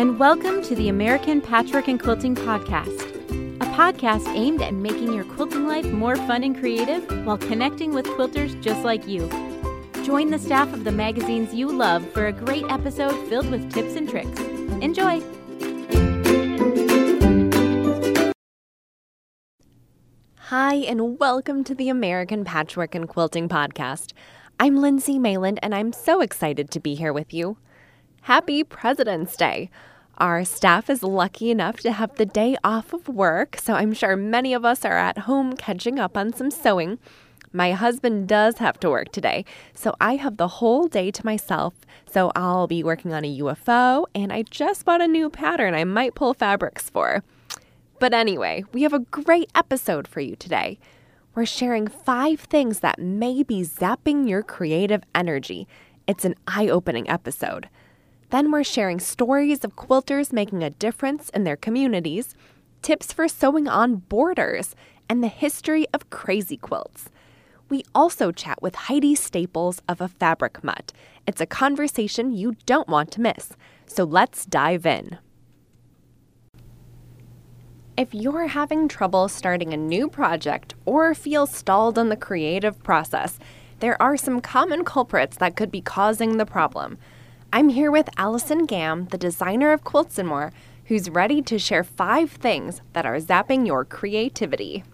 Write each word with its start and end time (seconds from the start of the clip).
and 0.00 0.18
welcome 0.18 0.62
to 0.62 0.74
the 0.76 0.88
American 0.88 1.42
Patchwork 1.42 1.86
and 1.86 2.00
Quilting 2.00 2.34
Podcast, 2.34 3.02
a 3.56 3.66
podcast 3.76 4.26
aimed 4.34 4.62
at 4.62 4.72
making 4.72 5.12
your 5.12 5.24
quilting 5.24 5.66
life 5.66 5.84
more 5.92 6.16
fun 6.16 6.42
and 6.42 6.58
creative 6.58 7.06
while 7.26 7.36
connecting 7.36 7.92
with 7.92 8.06
quilters 8.06 8.58
just 8.62 8.82
like 8.82 9.06
you. 9.06 9.28
Join 10.02 10.30
the 10.30 10.38
staff 10.38 10.72
of 10.72 10.84
the 10.84 10.90
magazines 10.90 11.52
you 11.52 11.70
love 11.70 12.10
for 12.12 12.28
a 12.28 12.32
great 12.32 12.64
episode 12.70 13.12
filled 13.28 13.50
with 13.50 13.70
tips 13.74 13.94
and 13.94 14.08
tricks. 14.08 14.40
Enjoy! 14.80 15.20
Hi, 20.36 20.76
and 20.76 21.18
welcome 21.18 21.62
to 21.64 21.74
the 21.74 21.90
American 21.90 22.46
Patchwork 22.46 22.94
and 22.94 23.06
Quilting 23.06 23.50
Podcast. 23.50 24.14
I'm 24.58 24.78
Lindsay 24.78 25.18
Mayland, 25.18 25.58
and 25.62 25.74
I'm 25.74 25.92
so 25.92 26.22
excited 26.22 26.70
to 26.70 26.80
be 26.80 26.94
here 26.94 27.12
with 27.12 27.34
you. 27.34 27.58
Happy 28.24 28.62
President's 28.62 29.34
Day! 29.34 29.70
Our 30.18 30.44
staff 30.44 30.90
is 30.90 31.02
lucky 31.02 31.50
enough 31.50 31.76
to 31.80 31.90
have 31.90 32.16
the 32.16 32.26
day 32.26 32.54
off 32.62 32.92
of 32.92 33.08
work, 33.08 33.56
so 33.58 33.72
I'm 33.72 33.94
sure 33.94 34.14
many 34.14 34.52
of 34.52 34.62
us 34.62 34.84
are 34.84 34.98
at 34.98 35.20
home 35.20 35.54
catching 35.54 35.98
up 35.98 36.18
on 36.18 36.34
some 36.34 36.50
sewing. 36.50 36.98
My 37.50 37.72
husband 37.72 38.28
does 38.28 38.58
have 38.58 38.78
to 38.80 38.90
work 38.90 39.10
today, 39.10 39.46
so 39.74 39.96
I 40.02 40.16
have 40.16 40.36
the 40.36 40.48
whole 40.48 40.86
day 40.86 41.10
to 41.10 41.24
myself. 41.24 41.72
So 42.12 42.30
I'll 42.36 42.66
be 42.66 42.84
working 42.84 43.14
on 43.14 43.24
a 43.24 43.38
UFO, 43.38 44.04
and 44.14 44.30
I 44.34 44.42
just 44.42 44.84
bought 44.84 45.00
a 45.00 45.08
new 45.08 45.30
pattern 45.30 45.72
I 45.72 45.84
might 45.84 46.14
pull 46.14 46.34
fabrics 46.34 46.90
for. 46.90 47.24
But 47.98 48.12
anyway, 48.12 48.64
we 48.74 48.82
have 48.82 48.92
a 48.92 49.00
great 49.00 49.50
episode 49.54 50.06
for 50.06 50.20
you 50.20 50.36
today. 50.36 50.78
We're 51.34 51.46
sharing 51.46 51.88
five 51.88 52.40
things 52.40 52.80
that 52.80 52.98
may 52.98 53.42
be 53.42 53.62
zapping 53.62 54.28
your 54.28 54.42
creative 54.42 55.04
energy. 55.14 55.66
It's 56.06 56.26
an 56.26 56.34
eye 56.46 56.68
opening 56.68 57.08
episode. 57.08 57.70
Then 58.30 58.52
we're 58.52 58.64
sharing 58.64 59.00
stories 59.00 59.64
of 59.64 59.74
quilters 59.74 60.32
making 60.32 60.62
a 60.62 60.70
difference 60.70 61.30
in 61.30 61.42
their 61.42 61.56
communities, 61.56 62.36
tips 62.80 63.12
for 63.12 63.26
sewing 63.26 63.66
on 63.66 63.96
borders, 63.96 64.76
and 65.08 65.22
the 65.22 65.28
history 65.28 65.86
of 65.92 66.10
crazy 66.10 66.56
quilts. 66.56 67.10
We 67.68 67.84
also 67.92 68.30
chat 68.30 68.62
with 68.62 68.74
Heidi 68.74 69.16
Staples 69.16 69.82
of 69.88 70.00
A 70.00 70.08
Fabric 70.08 70.62
Mutt. 70.62 70.92
It's 71.26 71.40
a 71.40 71.46
conversation 71.46 72.32
you 72.32 72.56
don't 72.66 72.88
want 72.88 73.10
to 73.12 73.20
miss. 73.20 73.50
So 73.86 74.04
let's 74.04 74.46
dive 74.46 74.86
in. 74.86 75.18
If 77.96 78.14
you're 78.14 78.46
having 78.46 78.86
trouble 78.86 79.28
starting 79.28 79.74
a 79.74 79.76
new 79.76 80.08
project 80.08 80.74
or 80.86 81.14
feel 81.14 81.46
stalled 81.46 81.98
in 81.98 82.08
the 82.08 82.16
creative 82.16 82.82
process, 82.82 83.38
there 83.80 84.00
are 84.00 84.16
some 84.16 84.40
common 84.40 84.84
culprits 84.84 85.36
that 85.38 85.56
could 85.56 85.70
be 85.70 85.80
causing 85.80 86.36
the 86.36 86.46
problem. 86.46 86.96
I'm 87.52 87.70
here 87.70 87.90
with 87.90 88.08
Allison 88.16 88.64
Gam, 88.64 89.06
the 89.06 89.18
designer 89.18 89.72
of 89.72 89.82
Quilts 89.82 90.18
and 90.18 90.28
More, 90.28 90.52
who's 90.84 91.10
ready 91.10 91.42
to 91.42 91.58
share 91.58 91.82
five 91.82 92.30
things 92.30 92.80
that 92.92 93.04
are 93.04 93.16
zapping 93.16 93.66
your 93.66 93.84
creativity. 93.84 94.84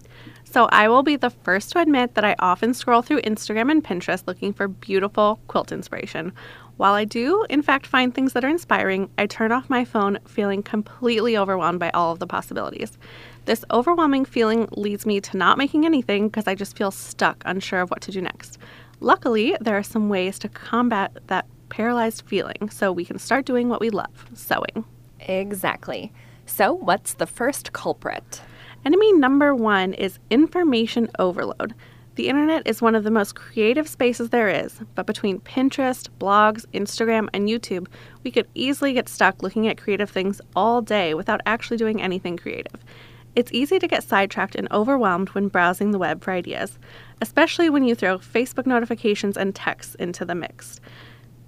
So, 0.43 0.67
I 0.71 0.89
will 0.89 1.03
be 1.03 1.17
the 1.17 1.29
first 1.29 1.71
to 1.73 1.79
admit 1.79 2.15
that 2.15 2.25
I 2.25 2.35
often 2.39 2.73
scroll 2.73 3.03
through 3.03 3.21
Instagram 3.21 3.69
and 3.69 3.83
Pinterest 3.83 4.23
looking 4.25 4.53
for 4.53 4.67
beautiful 4.67 5.39
quilt 5.47 5.71
inspiration. 5.71 6.33
While 6.77 6.93
I 6.93 7.05
do, 7.05 7.45
in 7.47 7.61
fact, 7.61 7.85
find 7.85 8.11
things 8.11 8.33
that 8.33 8.43
are 8.43 8.49
inspiring, 8.49 9.11
I 9.19 9.27
turn 9.27 9.51
off 9.51 9.69
my 9.69 9.85
phone 9.85 10.17
feeling 10.25 10.63
completely 10.63 11.37
overwhelmed 11.37 11.79
by 11.79 11.91
all 11.91 12.11
of 12.11 12.17
the 12.17 12.25
possibilities. 12.25 12.97
This 13.45 13.65
overwhelming 13.69 14.25
feeling 14.25 14.67
leads 14.71 15.05
me 15.05 15.21
to 15.21 15.37
not 15.37 15.59
making 15.59 15.85
anything 15.85 16.27
because 16.27 16.47
I 16.47 16.55
just 16.55 16.75
feel 16.75 16.89
stuck, 16.89 17.43
unsure 17.45 17.81
of 17.81 17.91
what 17.91 18.01
to 18.01 18.11
do 18.11 18.21
next. 18.21 18.57
Luckily, 18.99 19.55
there 19.61 19.77
are 19.77 19.83
some 19.83 20.09
ways 20.09 20.39
to 20.39 20.49
combat 20.49 21.15
that 21.27 21.45
paralyzed 21.69 22.23
feeling 22.25 22.69
so 22.69 22.91
we 22.91 23.05
can 23.05 23.19
start 23.19 23.45
doing 23.45 23.69
what 23.69 23.81
we 23.81 23.89
love 23.89 24.25
sewing. 24.33 24.85
Exactly. 25.19 26.11
So, 26.45 26.73
what's 26.73 27.15
the 27.15 27.27
first 27.27 27.73
culprit? 27.73 28.41
Enemy 28.85 29.13
number 29.13 29.53
one 29.53 29.93
is 29.93 30.19
information 30.29 31.09
overload. 31.19 31.73
The 32.15 32.29
internet 32.29 32.65
is 32.65 32.81
one 32.81 32.95
of 32.95 33.03
the 33.03 33.11
most 33.11 33.35
creative 33.35 33.87
spaces 33.87 34.29
there 34.29 34.49
is, 34.49 34.79
but 34.95 35.05
between 35.05 35.39
Pinterest, 35.41 36.09
blogs, 36.19 36.65
Instagram, 36.73 37.27
and 37.31 37.47
YouTube, 37.47 37.87
we 38.23 38.31
could 38.31 38.47
easily 38.55 38.93
get 38.93 39.07
stuck 39.07 39.43
looking 39.43 39.67
at 39.67 39.77
creative 39.77 40.09
things 40.09 40.41
all 40.55 40.81
day 40.81 41.13
without 41.13 41.41
actually 41.45 41.77
doing 41.77 42.01
anything 42.01 42.35
creative. 42.35 42.83
It's 43.35 43.51
easy 43.51 43.77
to 43.77 43.87
get 43.87 44.03
sidetracked 44.03 44.55
and 44.55 44.67
overwhelmed 44.71 45.29
when 45.29 45.47
browsing 45.47 45.91
the 45.91 45.99
web 45.99 46.23
for 46.23 46.31
ideas, 46.31 46.79
especially 47.21 47.69
when 47.69 47.83
you 47.83 47.93
throw 47.93 48.17
Facebook 48.17 48.65
notifications 48.65 49.37
and 49.37 49.53
texts 49.53 49.93
into 49.95 50.25
the 50.25 50.33
mix. 50.33 50.81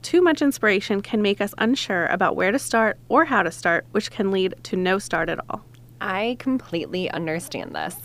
Too 0.01 0.21
much 0.21 0.41
inspiration 0.41 1.01
can 1.01 1.21
make 1.21 1.41
us 1.41 1.53
unsure 1.57 2.07
about 2.07 2.35
where 2.35 2.51
to 2.51 2.59
start 2.59 2.97
or 3.09 3.25
how 3.25 3.43
to 3.43 3.51
start, 3.51 3.85
which 3.91 4.11
can 4.11 4.31
lead 4.31 4.55
to 4.63 4.77
no 4.77 4.97
start 4.97 5.29
at 5.29 5.39
all. 5.49 5.65
I 5.99 6.37
completely 6.39 7.11
understand 7.11 7.75
this, 7.75 7.95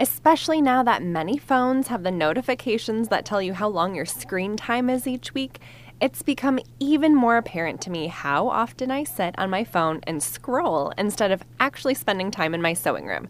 especially 0.00 0.60
now 0.60 0.82
that 0.82 1.02
many 1.02 1.38
phones 1.38 1.88
have 1.88 2.02
the 2.02 2.10
notifications 2.10 3.08
that 3.08 3.24
tell 3.24 3.40
you 3.40 3.54
how 3.54 3.68
long 3.68 3.94
your 3.94 4.04
screen 4.04 4.56
time 4.56 4.90
is 4.90 5.06
each 5.06 5.32
week. 5.32 5.60
It's 6.00 6.22
become 6.22 6.58
even 6.80 7.14
more 7.14 7.36
apparent 7.36 7.80
to 7.82 7.90
me 7.90 8.08
how 8.08 8.48
often 8.48 8.90
I 8.90 9.04
sit 9.04 9.36
on 9.38 9.48
my 9.50 9.62
phone 9.62 10.00
and 10.08 10.22
scroll 10.22 10.92
instead 10.98 11.30
of 11.30 11.44
actually 11.60 11.94
spending 11.94 12.32
time 12.32 12.54
in 12.54 12.62
my 12.62 12.72
sewing 12.72 13.06
room. 13.06 13.28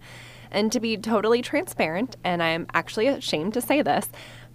And 0.50 0.72
to 0.72 0.80
be 0.80 0.96
totally 0.96 1.42
transparent, 1.42 2.16
and 2.24 2.42
I'm 2.42 2.66
actually 2.72 3.06
ashamed 3.06 3.52
to 3.54 3.60
say 3.60 3.82
this, 3.82 4.08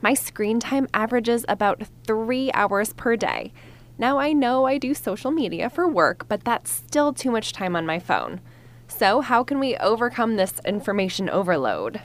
my 0.04 0.14
screen 0.14 0.60
time 0.60 0.86
averages 0.94 1.46
about 1.48 1.82
three 2.06 2.52
hours 2.54 2.92
per 2.94 3.16
day. 3.16 3.54
Now, 3.98 4.20
I 4.20 4.34
know 4.34 4.66
I 4.66 4.78
do 4.78 4.94
social 4.94 5.32
media 5.32 5.70
for 5.70 5.88
work, 5.88 6.28
but 6.28 6.44
that's 6.44 6.70
still 6.70 7.14
too 7.14 7.32
much 7.32 7.54
time 7.54 7.74
on 7.74 7.86
my 7.86 8.00
phone. 8.00 8.42
So, 8.90 9.22
how 9.22 9.46
can 9.46 9.60
we 9.60 9.78
overcome 9.78 10.36
this 10.36 10.60
information 10.66 11.30
overload? 11.30 12.02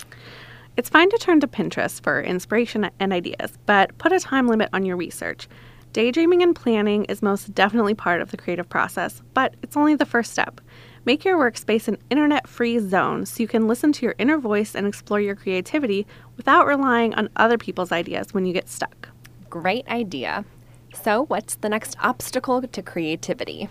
It's 0.76 0.88
fine 0.88 1.10
to 1.10 1.18
turn 1.18 1.40
to 1.40 1.48
Pinterest 1.48 2.00
for 2.00 2.22
inspiration 2.22 2.88
and 3.00 3.12
ideas, 3.12 3.58
but 3.66 3.98
put 3.98 4.12
a 4.12 4.20
time 4.20 4.46
limit 4.46 4.70
on 4.72 4.84
your 4.84 4.96
research. 4.96 5.48
Daydreaming 5.92 6.42
and 6.42 6.54
planning 6.54 7.04
is 7.06 7.20
most 7.20 7.52
definitely 7.52 7.94
part 7.94 8.20
of 8.20 8.30
the 8.30 8.36
creative 8.36 8.68
process, 8.68 9.22
but 9.34 9.56
it's 9.62 9.76
only 9.76 9.96
the 9.96 10.06
first 10.06 10.30
step. 10.30 10.60
Make 11.08 11.24
your 11.24 11.38
workspace 11.38 11.88
an 11.88 11.96
internet 12.10 12.46
free 12.46 12.78
zone 12.78 13.24
so 13.24 13.42
you 13.42 13.48
can 13.48 13.66
listen 13.66 13.94
to 13.94 14.04
your 14.04 14.14
inner 14.18 14.36
voice 14.36 14.74
and 14.74 14.86
explore 14.86 15.22
your 15.22 15.34
creativity 15.34 16.06
without 16.36 16.66
relying 16.66 17.14
on 17.14 17.30
other 17.36 17.56
people's 17.56 17.92
ideas 17.92 18.34
when 18.34 18.44
you 18.44 18.52
get 18.52 18.68
stuck. 18.68 19.08
Great 19.48 19.88
idea. 19.88 20.44
So, 20.92 21.24
what's 21.24 21.54
the 21.54 21.70
next 21.70 21.96
obstacle 22.00 22.60
to 22.60 22.82
creativity? 22.82 23.70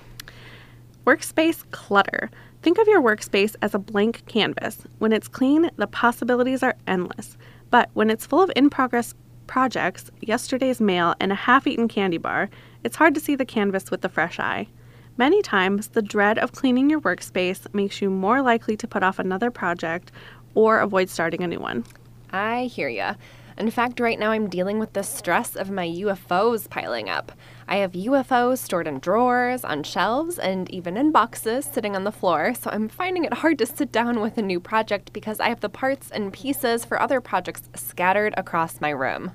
Workspace 1.06 1.64
clutter. 1.70 2.32
Think 2.64 2.80
of 2.80 2.88
your 2.88 3.04
workspace 3.04 3.56
as 3.62 3.76
a 3.76 3.80
blank 3.80 4.26
canvas. 4.26 4.80
When 4.98 5.14
it's 5.14 5.28
clean, 5.28 5.70
the 5.76 5.86
possibilities 5.86 6.64
are 6.64 6.76
endless. 6.88 7.38
But 7.70 7.92
when 7.94 8.10
it's 8.10 8.26
full 8.26 8.42
of 8.42 8.52
in 8.56 8.72
progress 8.72 9.14
projects, 9.46 10.10
yesterday's 10.22 10.82
mail, 10.82 11.14
and 11.20 11.32
a 11.32 11.36
half 11.36 11.68
eaten 11.68 11.88
candy 11.88 12.18
bar, 12.18 12.50
it's 12.84 12.96
hard 12.96 13.14
to 13.14 13.22
see 13.22 13.36
the 13.36 13.46
canvas 13.46 13.92
with 13.92 14.02
the 14.02 14.10
fresh 14.10 14.40
eye. 14.40 14.70
Many 15.18 15.42
times, 15.42 15.88
the 15.88 16.04
dread 16.04 16.38
of 16.38 16.52
cleaning 16.52 16.92
your 16.92 17.02
workspace 17.02 17.74
makes 17.74 18.04
you 18.04 18.10
more 18.12 18.44
likely 18.44 18.78
to 18.78 18.88
put 18.88 19.02
off 19.02 19.18
another 19.18 19.50
project 19.50 20.12
or 20.54 20.80
avoid 20.80 21.10
starting 21.10 21.42
a 21.42 21.48
new 21.48 21.60
one. 21.60 21.86
I 22.32 22.66
hear 22.66 22.88
ya. 22.88 23.16
In 23.58 23.72
fact, 23.72 24.00
right 24.00 24.20
now 24.20 24.30
I'm 24.30 24.48
dealing 24.48 24.78
with 24.78 24.94
the 24.94 25.02
stress 25.02 25.56
of 25.56 25.72
my 25.72 25.88
UFOs 25.88 26.70
piling 26.70 27.10
up. 27.10 27.32
I 27.68 27.78
have 27.78 27.94
UFOs 27.94 28.60
stored 28.60 28.86
in 28.86 29.00
drawers, 29.00 29.66
on 29.66 29.82
shelves, 29.82 30.38
and 30.38 30.70
even 30.70 30.96
in 30.96 31.12
boxes 31.12 31.66
sitting 31.66 31.96
on 31.96 32.04
the 32.04 32.12
floor, 32.12 32.54
so 32.54 32.70
I'm 32.70 32.88
finding 32.88 33.26
it 33.26 33.34
hard 33.34 33.58
to 33.58 33.66
sit 33.66 33.92
down 33.92 34.20
with 34.20 34.38
a 34.38 34.44
new 34.44 34.60
project 34.60 35.14
because 35.14 35.40
I 35.40 35.50
have 35.50 35.62
the 35.62 35.70
parts 35.70 36.12
and 36.12 36.32
pieces 36.32 36.86
for 36.86 37.02
other 37.02 37.22
projects 37.22 37.64
scattered 37.74 38.36
across 38.38 38.80
my 38.80 38.92
room. 38.92 39.32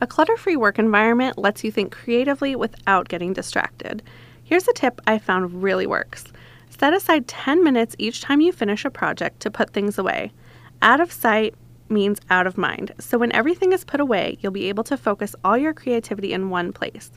A 0.00 0.06
clutter 0.06 0.36
free 0.36 0.54
work 0.54 0.78
environment 0.78 1.36
lets 1.36 1.64
you 1.64 1.72
think 1.72 1.90
creatively 1.90 2.54
without 2.54 3.08
getting 3.08 3.32
distracted. 3.32 4.04
Here's 4.48 4.66
a 4.66 4.72
tip 4.72 5.02
I 5.06 5.18
found 5.18 5.62
really 5.62 5.86
works 5.86 6.24
set 6.70 6.94
aside 6.94 7.28
10 7.28 7.62
minutes 7.62 7.94
each 7.98 8.22
time 8.22 8.40
you 8.40 8.50
finish 8.50 8.86
a 8.86 8.90
project 8.90 9.40
to 9.40 9.50
put 9.50 9.74
things 9.74 9.98
away. 9.98 10.32
Out 10.80 11.00
of 11.00 11.12
sight 11.12 11.54
means 11.90 12.18
out 12.30 12.46
of 12.46 12.56
mind, 12.56 12.94
so 12.98 13.18
when 13.18 13.30
everything 13.32 13.74
is 13.74 13.84
put 13.84 14.00
away, 14.00 14.38
you'll 14.40 14.52
be 14.52 14.70
able 14.70 14.84
to 14.84 14.96
focus 14.96 15.34
all 15.44 15.58
your 15.58 15.74
creativity 15.74 16.32
in 16.32 16.48
one 16.48 16.72
place. 16.72 17.10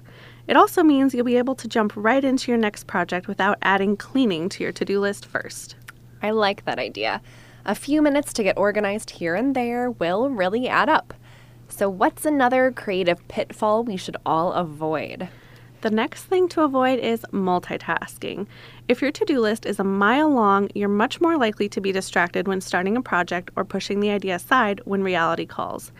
It 0.45 0.57
also 0.57 0.83
means 0.83 1.13
you'll 1.13 1.23
be 1.23 1.37
able 1.37 1.55
to 1.55 1.69
jump 1.69 1.93
right 1.95 2.21
into 2.21 2.51
your 2.51 2.57
next 2.57 2.85
project 2.85 3.29
without 3.29 3.57
adding 3.61 3.95
cleaning 3.95 4.49
to 4.49 4.63
your 4.63 4.73
to 4.73 4.83
do 4.83 4.99
list 4.99 5.25
first. 5.25 5.77
I 6.21 6.31
like 6.31 6.65
that 6.65 6.79
idea. 6.79 7.21
A 7.63 7.75
few 7.75 8.01
minutes 8.01 8.33
to 8.33 8.43
get 8.43 8.57
organized 8.57 9.09
here 9.09 9.35
and 9.35 9.55
there 9.55 9.89
will 9.89 10.29
really 10.29 10.67
add 10.67 10.89
up. 10.89 11.13
So, 11.69 11.87
what's 11.87 12.25
another 12.25 12.73
creative 12.73 13.25
pitfall 13.29 13.85
we 13.85 13.95
should 13.95 14.17
all 14.25 14.51
avoid? 14.51 15.29
The 15.81 15.89
next 15.89 16.25
thing 16.25 16.47
to 16.49 16.61
avoid 16.61 16.99
is 16.99 17.25
multitasking. 17.31 18.45
If 18.87 19.01
your 19.01 19.11
to 19.13 19.25
do 19.25 19.39
list 19.39 19.65
is 19.65 19.79
a 19.79 19.83
mile 19.83 20.29
long, 20.29 20.69
you're 20.75 20.87
much 20.87 21.19
more 21.19 21.37
likely 21.37 21.67
to 21.69 21.81
be 21.81 21.91
distracted 21.91 22.47
when 22.47 22.61
starting 22.61 22.95
a 22.95 23.01
project 23.01 23.49
or 23.55 23.65
pushing 23.65 23.99
the 23.99 24.11
idea 24.11 24.35
aside 24.35 24.81
when 24.85 25.01
reality 25.01 25.47
calls. 25.47 25.91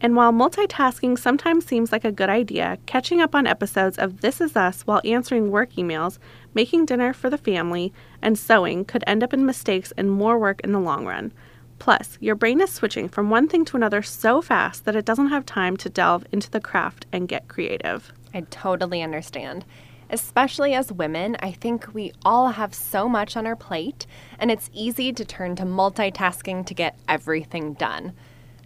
And 0.00 0.16
while 0.16 0.32
multitasking 0.32 1.18
sometimes 1.18 1.66
seems 1.66 1.92
like 1.92 2.06
a 2.06 2.12
good 2.12 2.30
idea, 2.30 2.78
catching 2.86 3.20
up 3.20 3.34
on 3.34 3.46
episodes 3.46 3.98
of 3.98 4.22
This 4.22 4.40
Is 4.40 4.56
Us 4.56 4.82
while 4.86 5.02
answering 5.04 5.50
work 5.50 5.72
emails, 5.72 6.16
making 6.54 6.86
dinner 6.86 7.12
for 7.12 7.28
the 7.28 7.36
family, 7.36 7.92
and 8.22 8.38
sewing 8.38 8.86
could 8.86 9.04
end 9.06 9.22
up 9.22 9.34
in 9.34 9.44
mistakes 9.44 9.92
and 9.98 10.10
more 10.10 10.38
work 10.38 10.62
in 10.62 10.72
the 10.72 10.80
long 10.80 11.04
run. 11.04 11.30
Plus, 11.78 12.16
your 12.22 12.34
brain 12.34 12.62
is 12.62 12.72
switching 12.72 13.06
from 13.06 13.28
one 13.28 13.48
thing 13.48 13.66
to 13.66 13.76
another 13.76 14.00
so 14.00 14.40
fast 14.40 14.86
that 14.86 14.96
it 14.96 15.04
doesn't 15.04 15.28
have 15.28 15.44
time 15.44 15.76
to 15.76 15.90
delve 15.90 16.24
into 16.32 16.50
the 16.50 16.60
craft 16.60 17.04
and 17.12 17.28
get 17.28 17.48
creative. 17.48 18.14
I 18.36 18.42
totally 18.50 19.00
understand. 19.02 19.64
Especially 20.10 20.74
as 20.74 20.92
women, 20.92 21.38
I 21.40 21.52
think 21.52 21.94
we 21.94 22.12
all 22.22 22.48
have 22.50 22.74
so 22.74 23.08
much 23.08 23.34
on 23.34 23.46
our 23.46 23.56
plate, 23.56 24.06
and 24.38 24.50
it's 24.50 24.68
easy 24.74 25.10
to 25.14 25.24
turn 25.24 25.56
to 25.56 25.62
multitasking 25.62 26.66
to 26.66 26.74
get 26.74 26.98
everything 27.08 27.72
done. 27.72 28.12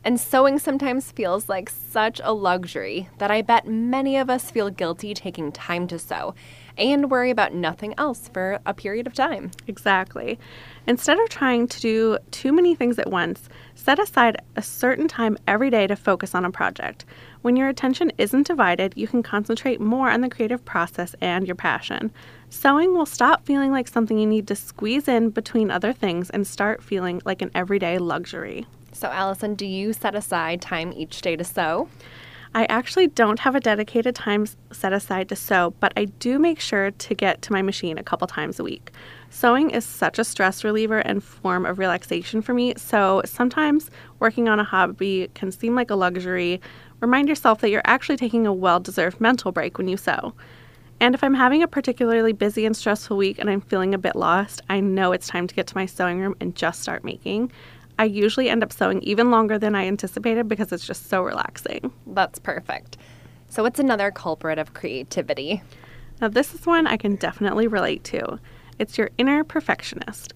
And 0.02 0.19
sewing 0.19 0.58
sometimes 0.58 1.12
feels 1.12 1.49
like 1.49 1.70
such 1.70 2.20
a 2.25 2.32
luxury 2.32 3.08
that 3.19 3.31
I 3.31 3.43
bet 3.43 3.69
many 3.69 4.17
of 4.17 4.28
us 4.28 4.50
feel 4.50 4.70
guilty 4.70 5.14
taking 5.14 5.52
time 5.52 5.87
to 5.88 6.00
sew 6.00 6.34
and 6.76 7.11
worry 7.11 7.31
about 7.31 7.55
nothing 7.55 7.94
else 7.96 8.28
for 8.32 8.58
a 8.67 8.75
period 8.75 9.06
of 9.06 9.12
time. 9.12 9.50
Exactly. 9.69 10.38
Instead 10.87 11.20
of 11.20 11.28
trying 11.28 11.69
to 11.69 11.81
do 11.81 12.19
too 12.31 12.52
many 12.52 12.75
things 12.75 12.99
at 12.99 13.11
once, 13.11 13.49
set 13.75 13.99
aside 13.99 14.37
a 14.56 14.62
certain 14.62 15.06
time 15.06 15.37
every 15.46 15.70
day 15.70 15.87
to 15.87 15.94
focus 15.94 16.34
on 16.34 16.44
a 16.44 16.50
project. 16.50 17.05
When 17.42 17.56
your 17.56 17.69
attention 17.69 18.12
isn't 18.19 18.46
divided, 18.46 18.92
you 18.96 19.08
can 19.08 19.22
concentrate 19.22 19.81
more 19.81 20.10
on 20.10 20.20
the 20.20 20.28
creative 20.28 20.62
process 20.64 21.14
and 21.22 21.46
your 21.46 21.54
passion. 21.54 22.10
Sewing 22.50 22.92
will 22.92 23.06
stop 23.06 23.46
feeling 23.46 23.72
like 23.72 23.88
something 23.88 24.19
you 24.19 24.26
need 24.26 24.46
to 24.48 24.56
squeeze 24.56 25.08
in 25.08 25.31
between 25.31 25.70
other 25.70 25.92
things 25.94 26.28
and 26.28 26.46
start 26.46 26.82
feeling 26.82 27.22
like 27.25 27.40
an 27.40 27.50
everyday 27.54 27.96
luxury. 27.96 28.66
So, 28.92 29.08
Allison, 29.08 29.54
do 29.54 29.64
you 29.64 29.94
set 29.94 30.14
aside 30.14 30.60
time 30.60 30.92
each 30.92 31.22
day 31.22 31.34
to 31.37 31.44
sew? 31.44 31.88
I 32.52 32.64
actually 32.64 33.06
don't 33.06 33.38
have 33.38 33.54
a 33.54 33.60
dedicated 33.60 34.16
time 34.16 34.44
set 34.72 34.93
aside 34.93 35.28
to 35.28 35.36
sew, 35.36 35.72
but 35.78 35.93
I 35.96 36.06
do 36.06 36.36
make 36.36 36.58
sure 36.58 36.90
to 36.90 37.14
get 37.14 37.43
to 37.43 37.52
my 37.52 37.62
machine 37.62 37.96
a 37.96 38.02
couple 38.02 38.26
times 38.26 38.58
a 38.58 38.64
week. 38.64 38.90
Sewing 39.31 39.70
is 39.70 39.84
such 39.84 40.19
a 40.19 40.25
stress 40.25 40.64
reliever 40.64 40.98
and 40.98 41.22
form 41.22 41.64
of 41.64 41.78
relaxation 41.78 42.43
for 42.43 42.52
me, 42.52 42.75
so 42.76 43.22
sometimes 43.25 43.88
working 44.19 44.48
on 44.48 44.58
a 44.58 44.64
hobby 44.64 45.31
can 45.34 45.52
seem 45.52 45.76
like 45.76 45.90
a 45.90 45.94
luxury. 45.94 46.60
Remind 47.00 47.29
yourself 47.29 47.61
that 47.61 47.70
you're 47.70 47.82
actually 47.85 48.17
taking 48.17 48.47
a 48.47 48.52
well 48.52 48.81
deserved 48.81 49.20
mental 49.20 49.52
break 49.52 49.79
when 49.79 49.88
you 49.88 49.97
sew. 49.97 50.35
And 51.00 51.14
if 51.14 51.25
I'm 51.25 51.35
having 51.35 51.62
a 51.62 51.69
particularly 51.69 52.35
busy 52.35 52.67
and 52.67 52.76
stressful 52.76 53.17
week 53.17 53.38
and 53.38 53.49
I'm 53.49 53.62
feeling 53.62 53.94
a 53.94 53.99
bit 53.99 54.14
lost, 54.14 54.61
I 54.69 54.81
know 54.81 55.12
it's 55.12 55.29
time 55.29 55.47
to 55.47 55.55
get 55.55 55.67
to 55.69 55.76
my 55.76 55.87
sewing 55.87 56.20
room 56.20 56.37
and 56.41 56.55
just 56.55 56.82
start 56.82 57.05
making. 57.05 57.50
I 57.99 58.05
usually 58.05 58.50
end 58.50 58.62
up 58.62 58.73
sewing 58.73 59.02
even 59.02 59.31
longer 59.31 59.58
than 59.58 59.75
I 59.75 59.87
anticipated 59.87 60.47
because 60.47 60.73
it's 60.73 60.87
just 60.87 61.08
so 61.08 61.23
relaxing. 61.23 61.91
That's 62.06 62.38
perfect. 62.38 62.99
So, 63.49 63.62
what's 63.62 63.81
another 63.81 64.11
culprit 64.11 64.58
of 64.58 64.75
creativity? 64.75 65.62
Now, 66.20 66.29
this 66.29 66.55
is 66.55 66.67
one 66.67 66.87
I 66.87 66.99
can 66.99 67.17
definitely 67.17 67.67
relate 67.67 68.05
to. 68.05 68.38
It's 68.79 68.99
your 68.99 69.11
inner 69.17 69.43
perfectionist. 69.43 70.35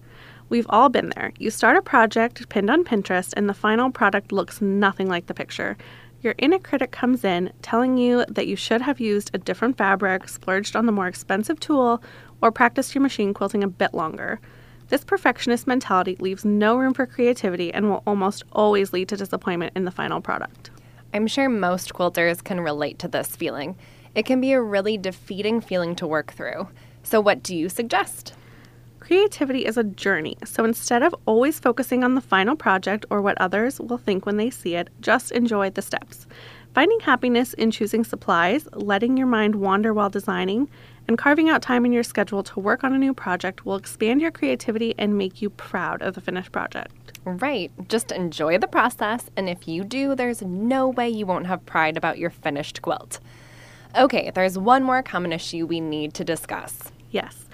We've 0.49 0.67
all 0.69 0.89
been 0.89 1.11
there. 1.15 1.31
You 1.39 1.49
start 1.49 1.77
a 1.77 1.81
project 1.81 2.49
pinned 2.49 2.69
on 2.69 2.83
Pinterest, 2.83 3.33
and 3.35 3.47
the 3.47 3.53
final 3.53 3.89
product 3.91 4.31
looks 4.31 4.61
nothing 4.61 5.07
like 5.07 5.27
the 5.27 5.33
picture. 5.33 5.77
Your 6.25 6.33
inner 6.39 6.57
critic 6.57 6.91
comes 6.91 7.23
in 7.23 7.53
telling 7.61 7.99
you 7.99 8.25
that 8.29 8.47
you 8.47 8.55
should 8.55 8.81
have 8.81 8.99
used 8.99 9.29
a 9.31 9.37
different 9.37 9.77
fabric, 9.77 10.27
splurged 10.27 10.75
on 10.75 10.87
the 10.87 10.91
more 10.91 11.05
expensive 11.05 11.59
tool, 11.59 12.01
or 12.41 12.51
practiced 12.51 12.95
your 12.95 13.03
machine 13.03 13.31
quilting 13.31 13.63
a 13.63 13.67
bit 13.67 13.93
longer. 13.93 14.39
This 14.87 15.03
perfectionist 15.03 15.67
mentality 15.67 16.17
leaves 16.19 16.43
no 16.43 16.77
room 16.77 16.95
for 16.95 17.05
creativity 17.05 17.71
and 17.71 17.87
will 17.87 18.01
almost 18.07 18.41
always 18.51 18.91
lead 18.91 19.07
to 19.09 19.17
disappointment 19.17 19.73
in 19.75 19.85
the 19.85 19.91
final 19.91 20.19
product. 20.19 20.71
I'm 21.13 21.27
sure 21.27 21.47
most 21.47 21.93
quilters 21.93 22.43
can 22.43 22.59
relate 22.59 22.97
to 22.99 23.07
this 23.07 23.35
feeling. 23.35 23.77
It 24.15 24.25
can 24.25 24.41
be 24.41 24.53
a 24.53 24.61
really 24.61 24.97
defeating 24.97 25.61
feeling 25.61 25.95
to 25.97 26.07
work 26.07 26.33
through. 26.33 26.69
So, 27.03 27.21
what 27.21 27.43
do 27.43 27.55
you 27.55 27.69
suggest? 27.69 28.33
Creativity 29.05 29.67
is 29.67 29.77
a 29.77 29.83
journey, 29.83 30.35
so 30.43 30.65
instead 30.65 31.03
of 31.03 31.13
always 31.27 31.59
focusing 31.59 32.03
on 32.03 32.15
the 32.15 32.21
final 32.21 32.55
project 32.55 33.05
or 33.11 33.21
what 33.21 33.39
others 33.39 33.79
will 33.79 33.99
think 33.99 34.25
when 34.25 34.37
they 34.37 34.49
see 34.49 34.73
it, 34.73 34.89
just 34.99 35.31
enjoy 35.31 35.69
the 35.69 35.81
steps. 35.83 36.25
Finding 36.73 36.99
happiness 37.01 37.53
in 37.53 37.69
choosing 37.69 38.03
supplies, 38.03 38.67
letting 38.73 39.15
your 39.15 39.27
mind 39.27 39.53
wander 39.53 39.93
while 39.93 40.09
designing, 40.09 40.67
and 41.07 41.19
carving 41.19 41.49
out 41.49 41.61
time 41.61 41.85
in 41.85 41.91
your 41.91 42.01
schedule 42.01 42.41
to 42.41 42.59
work 42.59 42.83
on 42.83 42.93
a 42.93 42.97
new 42.97 43.13
project 43.13 43.63
will 43.63 43.75
expand 43.75 44.21
your 44.21 44.31
creativity 44.31 44.95
and 44.97 45.15
make 45.15 45.39
you 45.39 45.51
proud 45.51 46.01
of 46.01 46.15
the 46.15 46.21
finished 46.21 46.51
project. 46.51 47.19
Right. 47.25 47.71
Just 47.87 48.11
enjoy 48.11 48.57
the 48.57 48.67
process, 48.67 49.29
and 49.37 49.47
if 49.47 49.67
you 49.67 49.83
do, 49.83 50.15
there's 50.15 50.41
no 50.41 50.89
way 50.89 51.07
you 51.07 51.27
won't 51.27 51.45
have 51.45 51.63
pride 51.67 51.95
about 51.95 52.17
your 52.17 52.31
finished 52.31 52.81
quilt. 52.81 53.19
Okay, 53.95 54.31
there's 54.33 54.57
one 54.57 54.81
more 54.81 55.03
common 55.03 55.31
issue 55.31 55.67
we 55.67 55.79
need 55.79 56.15
to 56.15 56.23
discuss. 56.23 56.91
Yes, 57.11 57.45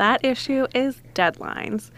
that 0.00 0.24
issue 0.24 0.66
is 0.74 1.02
deadlines. 1.12 1.90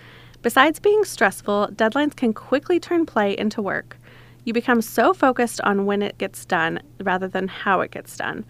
Besides 0.42 0.80
being 0.80 1.04
stressful, 1.04 1.68
deadlines 1.72 2.16
can 2.16 2.32
quickly 2.32 2.80
turn 2.80 3.06
play 3.06 3.38
into 3.38 3.62
work. 3.62 3.96
You 4.44 4.52
become 4.52 4.82
so 4.82 5.14
focused 5.14 5.60
on 5.60 5.86
when 5.86 6.02
it 6.02 6.18
gets 6.18 6.44
done 6.44 6.82
rather 7.00 7.28
than 7.28 7.46
how 7.46 7.80
it 7.80 7.92
gets 7.92 8.16
done. 8.16 8.44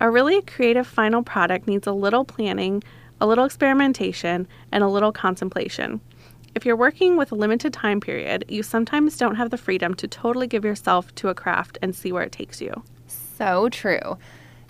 A 0.00 0.10
really 0.10 0.40
creative 0.40 0.86
final 0.86 1.22
product 1.22 1.66
needs 1.66 1.86
a 1.86 1.92
little 1.92 2.24
planning, 2.24 2.82
a 3.20 3.26
little 3.26 3.44
experimentation, 3.44 4.48
and 4.72 4.82
a 4.82 4.88
little 4.88 5.12
contemplation. 5.12 6.00
If 6.54 6.64
you're 6.64 6.74
working 6.74 7.18
with 7.18 7.30
a 7.30 7.34
limited 7.34 7.74
time 7.74 8.00
period, 8.00 8.46
you 8.48 8.62
sometimes 8.62 9.18
don't 9.18 9.34
have 9.34 9.50
the 9.50 9.58
freedom 9.58 9.92
to 9.96 10.08
totally 10.08 10.46
give 10.46 10.64
yourself 10.64 11.14
to 11.16 11.28
a 11.28 11.34
craft 11.34 11.76
and 11.82 11.94
see 11.94 12.10
where 12.10 12.22
it 12.22 12.32
takes 12.32 12.62
you. 12.62 12.82
So 13.06 13.68
true. 13.68 14.16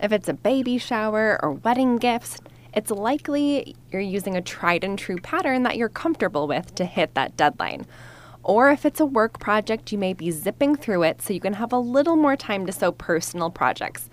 If 0.03 0.11
it's 0.11 0.29
a 0.29 0.35
baby 0.35 0.76
shower 0.76 1.38
or 1.41 1.53
wedding 1.53 1.99
gifts, 1.99 2.41
it's 2.75 2.91
likely 2.91 3.76
you're 3.91 4.00
using 4.00 4.37
a 4.37 4.43
tried 4.43 4.85
and 4.85 4.99
true 4.99 5.19
pattern 5.19 5.62
that 5.65 5.76
you're 5.76 5.88
comfortable 5.88 6.47
with 6.47 6.75
to 6.76 6.85
hit 6.85 7.15
that 7.15 7.37
deadline. 7.37 7.87
Or 8.43 8.70
if 8.70 8.87
it's 8.87 9.00
a 9.00 9.06
work 9.06 9.38
project, 9.38 9.93
you 9.93 9.99
may 9.99 10.12
be 10.12 10.31
zipping 10.31 10.76
through 10.76 11.03
it 11.03 11.20
so 11.20 11.32
you 11.32 11.41
can 11.41 11.55
have 11.55 11.73
a 11.73 11.79
little 11.79 12.17
more 12.17 12.37
time 12.37 12.67
to 12.67 12.73
sew 12.73 12.93
personal 12.93 13.50
projects 13.50 14.09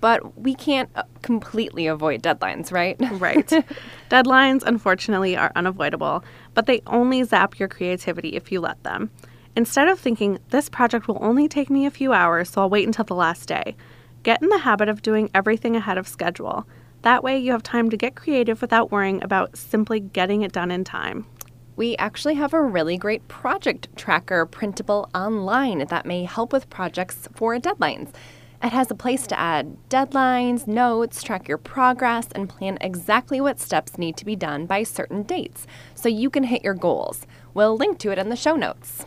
but 0.00 0.38
we 0.38 0.54
can't 0.54 0.90
uh, 0.94 1.02
completely 1.22 1.86
avoid 1.86 2.22
deadlines, 2.22 2.72
right? 2.72 2.96
right. 3.20 3.46
Deadlines, 4.10 4.62
unfortunately, 4.64 5.36
are 5.36 5.52
unavoidable, 5.56 6.24
but 6.54 6.66
they 6.66 6.82
only 6.86 7.22
zap 7.22 7.58
your 7.58 7.68
creativity 7.68 8.30
if 8.30 8.52
you 8.52 8.60
let 8.60 8.82
them. 8.82 9.10
Instead 9.56 9.88
of 9.88 9.98
thinking, 9.98 10.38
this 10.50 10.68
project 10.68 11.08
will 11.08 11.18
only 11.20 11.48
take 11.48 11.70
me 11.70 11.86
a 11.86 11.90
few 11.90 12.12
hours, 12.12 12.50
so 12.50 12.60
I'll 12.60 12.70
wait 12.70 12.86
until 12.86 13.04
the 13.04 13.14
last 13.14 13.48
day, 13.48 13.74
get 14.22 14.42
in 14.42 14.48
the 14.48 14.58
habit 14.58 14.88
of 14.88 15.02
doing 15.02 15.30
everything 15.34 15.76
ahead 15.76 15.98
of 15.98 16.06
schedule. 16.06 16.66
That 17.06 17.22
way, 17.22 17.38
you 17.38 17.52
have 17.52 17.62
time 17.62 17.88
to 17.90 17.96
get 17.96 18.16
creative 18.16 18.60
without 18.60 18.90
worrying 18.90 19.22
about 19.22 19.56
simply 19.56 20.00
getting 20.00 20.42
it 20.42 20.50
done 20.50 20.72
in 20.72 20.82
time. 20.82 21.24
We 21.76 21.96
actually 21.98 22.34
have 22.34 22.52
a 22.52 22.60
really 22.60 22.96
great 22.98 23.28
project 23.28 23.86
tracker 23.94 24.44
printable 24.44 25.08
online 25.14 25.86
that 25.86 26.04
may 26.04 26.24
help 26.24 26.52
with 26.52 26.68
projects 26.68 27.28
for 27.32 27.56
deadlines. 27.58 28.12
It 28.60 28.72
has 28.72 28.90
a 28.90 28.96
place 28.96 29.24
to 29.28 29.38
add 29.38 29.76
deadlines, 29.88 30.66
notes, 30.66 31.22
track 31.22 31.46
your 31.46 31.58
progress, 31.58 32.26
and 32.34 32.48
plan 32.48 32.76
exactly 32.80 33.40
what 33.40 33.60
steps 33.60 33.98
need 33.98 34.16
to 34.16 34.24
be 34.24 34.34
done 34.34 34.66
by 34.66 34.82
certain 34.82 35.22
dates 35.22 35.64
so 35.94 36.08
you 36.08 36.28
can 36.28 36.42
hit 36.42 36.64
your 36.64 36.74
goals. 36.74 37.24
We'll 37.54 37.76
link 37.76 38.00
to 38.00 38.10
it 38.10 38.18
in 38.18 38.30
the 38.30 38.34
show 38.34 38.56
notes. 38.56 39.06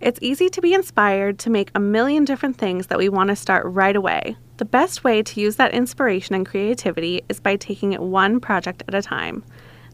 It's 0.00 0.18
easy 0.22 0.48
to 0.48 0.62
be 0.62 0.72
inspired 0.72 1.38
to 1.40 1.50
make 1.50 1.70
a 1.74 1.80
million 1.80 2.24
different 2.24 2.56
things 2.56 2.86
that 2.86 2.96
we 2.96 3.10
want 3.10 3.28
to 3.28 3.36
start 3.36 3.66
right 3.66 3.94
away. 3.94 4.34
The 4.56 4.64
best 4.64 5.04
way 5.04 5.22
to 5.22 5.40
use 5.40 5.56
that 5.56 5.74
inspiration 5.74 6.34
and 6.34 6.46
creativity 6.46 7.20
is 7.28 7.38
by 7.38 7.56
taking 7.56 7.92
it 7.92 8.00
one 8.00 8.40
project 8.40 8.82
at 8.88 8.94
a 8.94 9.02
time. 9.02 9.44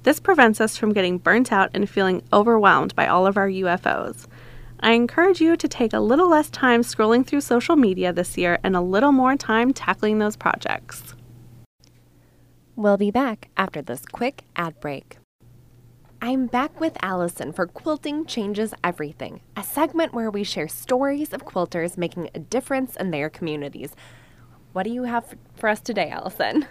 This 0.05 0.21
prevents 0.21 0.61
us 0.61 0.77
from 0.77 0.93
getting 0.93 1.19
burnt 1.19 1.53
out 1.53 1.71
and 1.75 1.91
feeling 1.91 2.23
overwhelmed 2.33 2.95
by 2.95 3.09
all 3.09 3.27
of 3.27 3.37
our 3.37 3.49
UFOs. 3.49 4.29
I 4.79 4.93
encourage 4.93 5.41
you 5.41 5.57
to 5.57 5.67
take 5.67 5.93
a 5.93 5.99
little 5.99 6.29
less 6.29 6.51
time 6.51 6.83
scrolling 6.83 7.27
through 7.27 7.41
social 7.41 7.75
media 7.75 8.13
this 8.13 8.39
year 8.39 8.61
and 8.63 8.77
a 8.77 8.81
little 8.81 9.11
more 9.11 9.35
time 9.35 9.73
tackling 9.73 10.21
those 10.21 10.37
projects. 10.37 11.15
We'll 12.77 12.97
be 12.97 13.11
back 13.11 13.49
after 13.57 13.83
this 13.83 14.05
quick 14.07 14.45
ad 14.55 14.79
break. 14.79 15.19
I'm 16.23 16.47
back 16.47 16.81
with 16.81 16.97
Allison 17.03 17.53
for 17.53 17.67
Quilting 17.67 18.25
Changes 18.25 18.73
Everything, 18.83 19.43
a 19.55 19.63
segment 19.63 20.15
where 20.15 20.31
we 20.31 20.45
share 20.45 20.67
stories 20.67 21.35
of 21.35 21.45
quilters 21.45 21.99
making 21.99 22.31
a 22.35 22.39
difference 22.39 22.97
in 22.97 23.11
their 23.11 23.29
communities. 23.29 23.95
What 24.73 24.85
do 24.85 24.91
you 24.91 25.03
have 25.03 25.37
for 25.57 25.69
us 25.69 25.81
today, 25.81 26.09
Allison? 26.09 26.67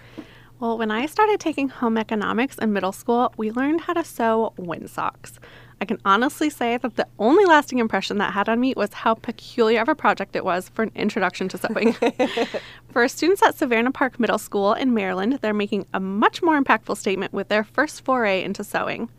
Well, 0.60 0.78
when 0.78 0.90
I 0.90 1.06
started 1.06 1.40
taking 1.40 1.70
home 1.70 1.98
economics 1.98 2.58
in 2.58 2.74
middle 2.74 2.92
school, 2.92 3.34
we 3.38 3.52
learned 3.52 3.82
how 3.82 3.94
to 3.94 4.04
sew 4.04 4.54
windsocks. 4.58 5.34
I 5.80 5.86
can 5.86 6.00
honestly 6.06 6.50
say 6.50 6.78
that 6.78 6.96
the 6.96 7.08
only 7.20 7.46
lasting 7.46 7.80
impression 7.80 8.18
that 8.18 8.34
had 8.34 8.50
on 8.50 8.60
me 8.60 8.74
was 8.75 8.94
how 8.94 9.14
peculiar 9.14 9.82
of 9.82 9.90
a 9.90 9.96
project 9.96 10.36
it 10.36 10.46
was 10.46 10.70
for 10.70 10.84
an 10.84 10.92
introduction 10.96 11.50
to 11.50 11.58
sewing. 11.58 11.94
for 12.92 13.08
students 13.08 13.44
at 13.44 13.56
Severna 13.56 13.94
Park 13.94 14.20
Middle 14.20 14.38
School 14.40 14.74
in 14.74 14.94
Maryland, 14.94 15.40
they're 15.42 15.54
making 15.54 15.86
a 15.94 16.00
much 16.00 16.42
more 16.42 16.60
impactful 16.60 16.98
statement 16.98 17.34
with 17.34 17.50
their 17.50 17.64
first 17.64 18.04
foray 18.06 18.42
into 18.42 18.64
sewing. 18.64 19.10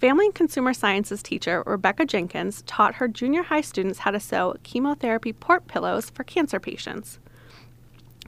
Family 0.00 0.24
and 0.24 0.34
Consumer 0.34 0.72
Sciences 0.72 1.22
teacher 1.22 1.62
Rebecca 1.66 2.06
Jenkins 2.06 2.62
taught 2.62 2.94
her 2.94 3.06
junior 3.06 3.42
high 3.42 3.60
students 3.60 3.98
how 3.98 4.10
to 4.12 4.18
sew 4.18 4.56
chemotherapy 4.62 5.34
port 5.34 5.66
pillows 5.66 6.08
for 6.08 6.24
cancer 6.24 6.58
patients. 6.58 7.18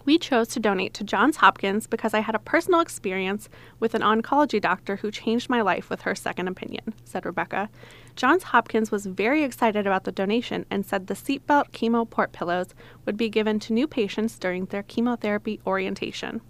We 0.04 0.18
chose 0.18 0.48
to 0.48 0.60
donate 0.60 0.92
to 0.94 1.04
Johns 1.04 1.36
Hopkins 1.36 1.86
because 1.86 2.12
I 2.12 2.20
had 2.20 2.34
a 2.34 2.40
personal 2.40 2.80
experience 2.80 3.48
with 3.80 3.94
an 3.94 4.02
oncology 4.02 4.60
doctor 4.60 4.96
who 4.96 5.10
changed 5.10 5.48
my 5.48 5.62
life 5.62 5.88
with 5.88 6.02
her 6.02 6.14
second 6.14 6.48
opinion, 6.48 6.92
said 7.04 7.24
Rebecca. 7.24 7.70
Johns 8.16 8.42
Hopkins 8.42 8.90
was 8.90 9.06
very 9.06 9.42
excited 9.42 9.86
about 9.86 10.04
the 10.04 10.12
donation 10.12 10.66
and 10.70 10.84
said 10.84 11.06
the 11.06 11.14
seatbelt 11.14 11.70
chemo 11.70 12.08
port 12.08 12.32
pillows 12.32 12.74
would 13.06 13.16
be 13.16 13.30
given 13.30 13.58
to 13.60 13.72
new 13.72 13.86
patients 13.86 14.38
during 14.38 14.66
their 14.66 14.82
chemotherapy 14.82 15.58
orientation. 15.66 16.42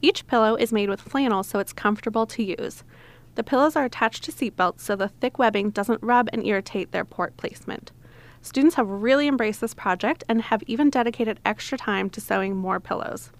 Each 0.00 0.26
pillow 0.26 0.56
is 0.56 0.72
made 0.72 0.88
with 0.88 1.00
flannel 1.00 1.44
so 1.44 1.60
it's 1.60 1.72
comfortable 1.72 2.26
to 2.26 2.42
use. 2.42 2.82
The 3.34 3.44
pillows 3.44 3.76
are 3.76 3.84
attached 3.84 4.24
to 4.24 4.32
seatbelts 4.32 4.80
so 4.80 4.94
the 4.94 5.08
thick 5.08 5.38
webbing 5.38 5.70
doesn't 5.70 6.02
rub 6.02 6.28
and 6.32 6.46
irritate 6.46 6.92
their 6.92 7.04
port 7.04 7.36
placement. 7.36 7.92
Students 8.42 8.74
have 8.74 8.88
really 8.88 9.28
embraced 9.28 9.60
this 9.60 9.72
project 9.74 10.24
and 10.28 10.42
have 10.42 10.62
even 10.66 10.90
dedicated 10.90 11.40
extra 11.44 11.78
time 11.78 12.10
to 12.10 12.20
sewing 12.20 12.56
more 12.56 12.80
pillows. 12.80 13.30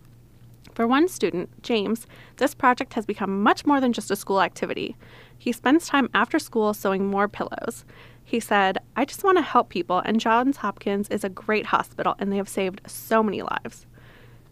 For 0.74 0.86
one 0.86 1.08
student, 1.08 1.62
James, 1.62 2.06
this 2.38 2.54
project 2.54 2.94
has 2.94 3.04
become 3.04 3.42
much 3.42 3.66
more 3.66 3.80
than 3.80 3.92
just 3.92 4.10
a 4.10 4.16
school 4.16 4.40
activity. 4.40 4.96
He 5.36 5.52
spends 5.52 5.86
time 5.86 6.08
after 6.14 6.38
school 6.38 6.72
sewing 6.72 7.06
more 7.06 7.28
pillows. 7.28 7.84
He 8.24 8.40
said, 8.40 8.78
I 8.96 9.04
just 9.04 9.24
want 9.24 9.36
to 9.36 9.42
help 9.42 9.68
people, 9.68 9.98
and 9.98 10.20
Johns 10.20 10.58
Hopkins 10.58 11.08
is 11.08 11.24
a 11.24 11.28
great 11.28 11.66
hospital 11.66 12.14
and 12.18 12.32
they 12.32 12.36
have 12.36 12.48
saved 12.48 12.80
so 12.86 13.22
many 13.22 13.42
lives. 13.42 13.84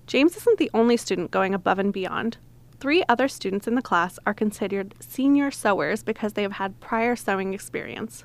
James 0.06 0.36
isn't 0.36 0.58
the 0.58 0.70
only 0.74 0.96
student 0.96 1.30
going 1.30 1.54
above 1.54 1.78
and 1.78 1.92
beyond. 1.92 2.36
Three 2.80 3.04
other 3.10 3.28
students 3.28 3.68
in 3.68 3.74
the 3.74 3.82
class 3.82 4.18
are 4.24 4.32
considered 4.32 4.94
senior 5.00 5.50
sewers 5.50 6.02
because 6.02 6.32
they 6.32 6.42
have 6.42 6.52
had 6.52 6.80
prior 6.80 7.14
sewing 7.14 7.52
experience. 7.52 8.24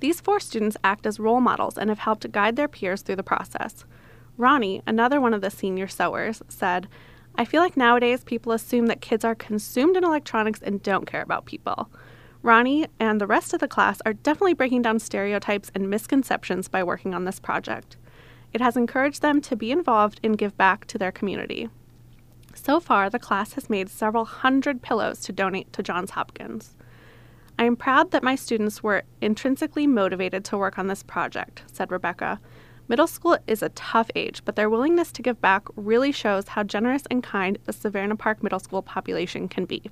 These 0.00 0.20
four 0.20 0.40
students 0.40 0.76
act 0.84 1.06
as 1.06 1.18
role 1.18 1.40
models 1.40 1.78
and 1.78 1.88
have 1.88 2.00
helped 2.00 2.30
guide 2.32 2.56
their 2.56 2.68
peers 2.68 3.00
through 3.00 3.16
the 3.16 3.22
process. 3.22 3.86
Ronnie, 4.36 4.82
another 4.86 5.22
one 5.22 5.32
of 5.32 5.40
the 5.40 5.50
senior 5.50 5.88
sewers, 5.88 6.42
said, 6.48 6.86
I 7.34 7.46
feel 7.46 7.62
like 7.62 7.78
nowadays 7.78 8.24
people 8.24 8.52
assume 8.52 8.88
that 8.88 9.00
kids 9.00 9.24
are 9.24 9.34
consumed 9.34 9.96
in 9.96 10.04
electronics 10.04 10.60
and 10.62 10.82
don't 10.82 11.06
care 11.06 11.22
about 11.22 11.46
people. 11.46 11.90
Ronnie 12.42 12.88
and 12.98 13.20
the 13.20 13.26
rest 13.26 13.54
of 13.54 13.60
the 13.60 13.68
class 13.68 14.02
are 14.04 14.12
definitely 14.12 14.54
breaking 14.54 14.82
down 14.82 14.98
stereotypes 14.98 15.70
and 15.74 15.88
misconceptions 15.88 16.68
by 16.68 16.84
working 16.84 17.14
on 17.14 17.24
this 17.24 17.40
project. 17.40 17.96
It 18.52 18.60
has 18.60 18.76
encouraged 18.76 19.22
them 19.22 19.40
to 19.42 19.56
be 19.56 19.70
involved 19.70 20.20
and 20.22 20.36
give 20.36 20.58
back 20.58 20.84
to 20.86 20.98
their 20.98 21.12
community. 21.12 21.70
So 22.54 22.80
far, 22.80 23.08
the 23.10 23.18
class 23.18 23.54
has 23.54 23.70
made 23.70 23.88
several 23.88 24.24
hundred 24.24 24.82
pillows 24.82 25.20
to 25.20 25.32
donate 25.32 25.72
to 25.72 25.82
Johns 25.82 26.10
Hopkins. 26.10 26.76
I 27.58 27.64
am 27.64 27.76
proud 27.76 28.10
that 28.10 28.22
my 28.22 28.36
students 28.36 28.82
were 28.82 29.02
intrinsically 29.20 29.86
motivated 29.86 30.44
to 30.46 30.58
work 30.58 30.78
on 30.78 30.86
this 30.86 31.02
project, 31.02 31.62
said 31.70 31.90
Rebecca. 31.90 32.40
Middle 32.88 33.06
school 33.06 33.38
is 33.46 33.62
a 33.62 33.68
tough 33.70 34.10
age, 34.16 34.42
but 34.44 34.56
their 34.56 34.70
willingness 34.70 35.12
to 35.12 35.22
give 35.22 35.40
back 35.40 35.64
really 35.76 36.10
shows 36.10 36.48
how 36.48 36.62
generous 36.62 37.04
and 37.10 37.22
kind 37.22 37.58
the 37.64 37.72
Severna 37.72 38.18
Park 38.18 38.42
Middle 38.42 38.58
School 38.58 38.82
population 38.82 39.46
can 39.46 39.64
be. 39.64 39.90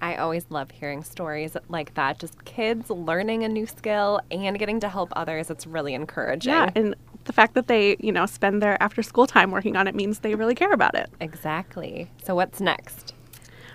I 0.00 0.16
always 0.16 0.46
love 0.50 0.70
hearing 0.70 1.02
stories 1.02 1.56
like 1.68 1.94
that. 1.94 2.18
Just 2.18 2.44
kids 2.44 2.90
learning 2.90 3.44
a 3.44 3.48
new 3.48 3.66
skill 3.66 4.20
and 4.30 4.58
getting 4.58 4.78
to 4.80 4.88
help 4.88 5.12
others. 5.16 5.50
It's 5.50 5.66
really 5.66 5.94
encouraging. 5.94 6.52
Yeah, 6.52 6.70
and 6.74 6.94
the 7.28 7.32
fact 7.32 7.54
that 7.54 7.68
they, 7.68 7.96
you 8.00 8.10
know, 8.10 8.26
spend 8.26 8.60
their 8.60 8.82
after 8.82 9.02
school 9.02 9.26
time 9.26 9.50
working 9.50 9.76
on 9.76 9.86
it 9.86 9.94
means 9.94 10.18
they 10.18 10.34
really 10.34 10.54
care 10.54 10.72
about 10.72 10.94
it. 10.94 11.10
Exactly. 11.20 12.10
So, 12.24 12.34
what's 12.34 12.58
next? 12.58 13.14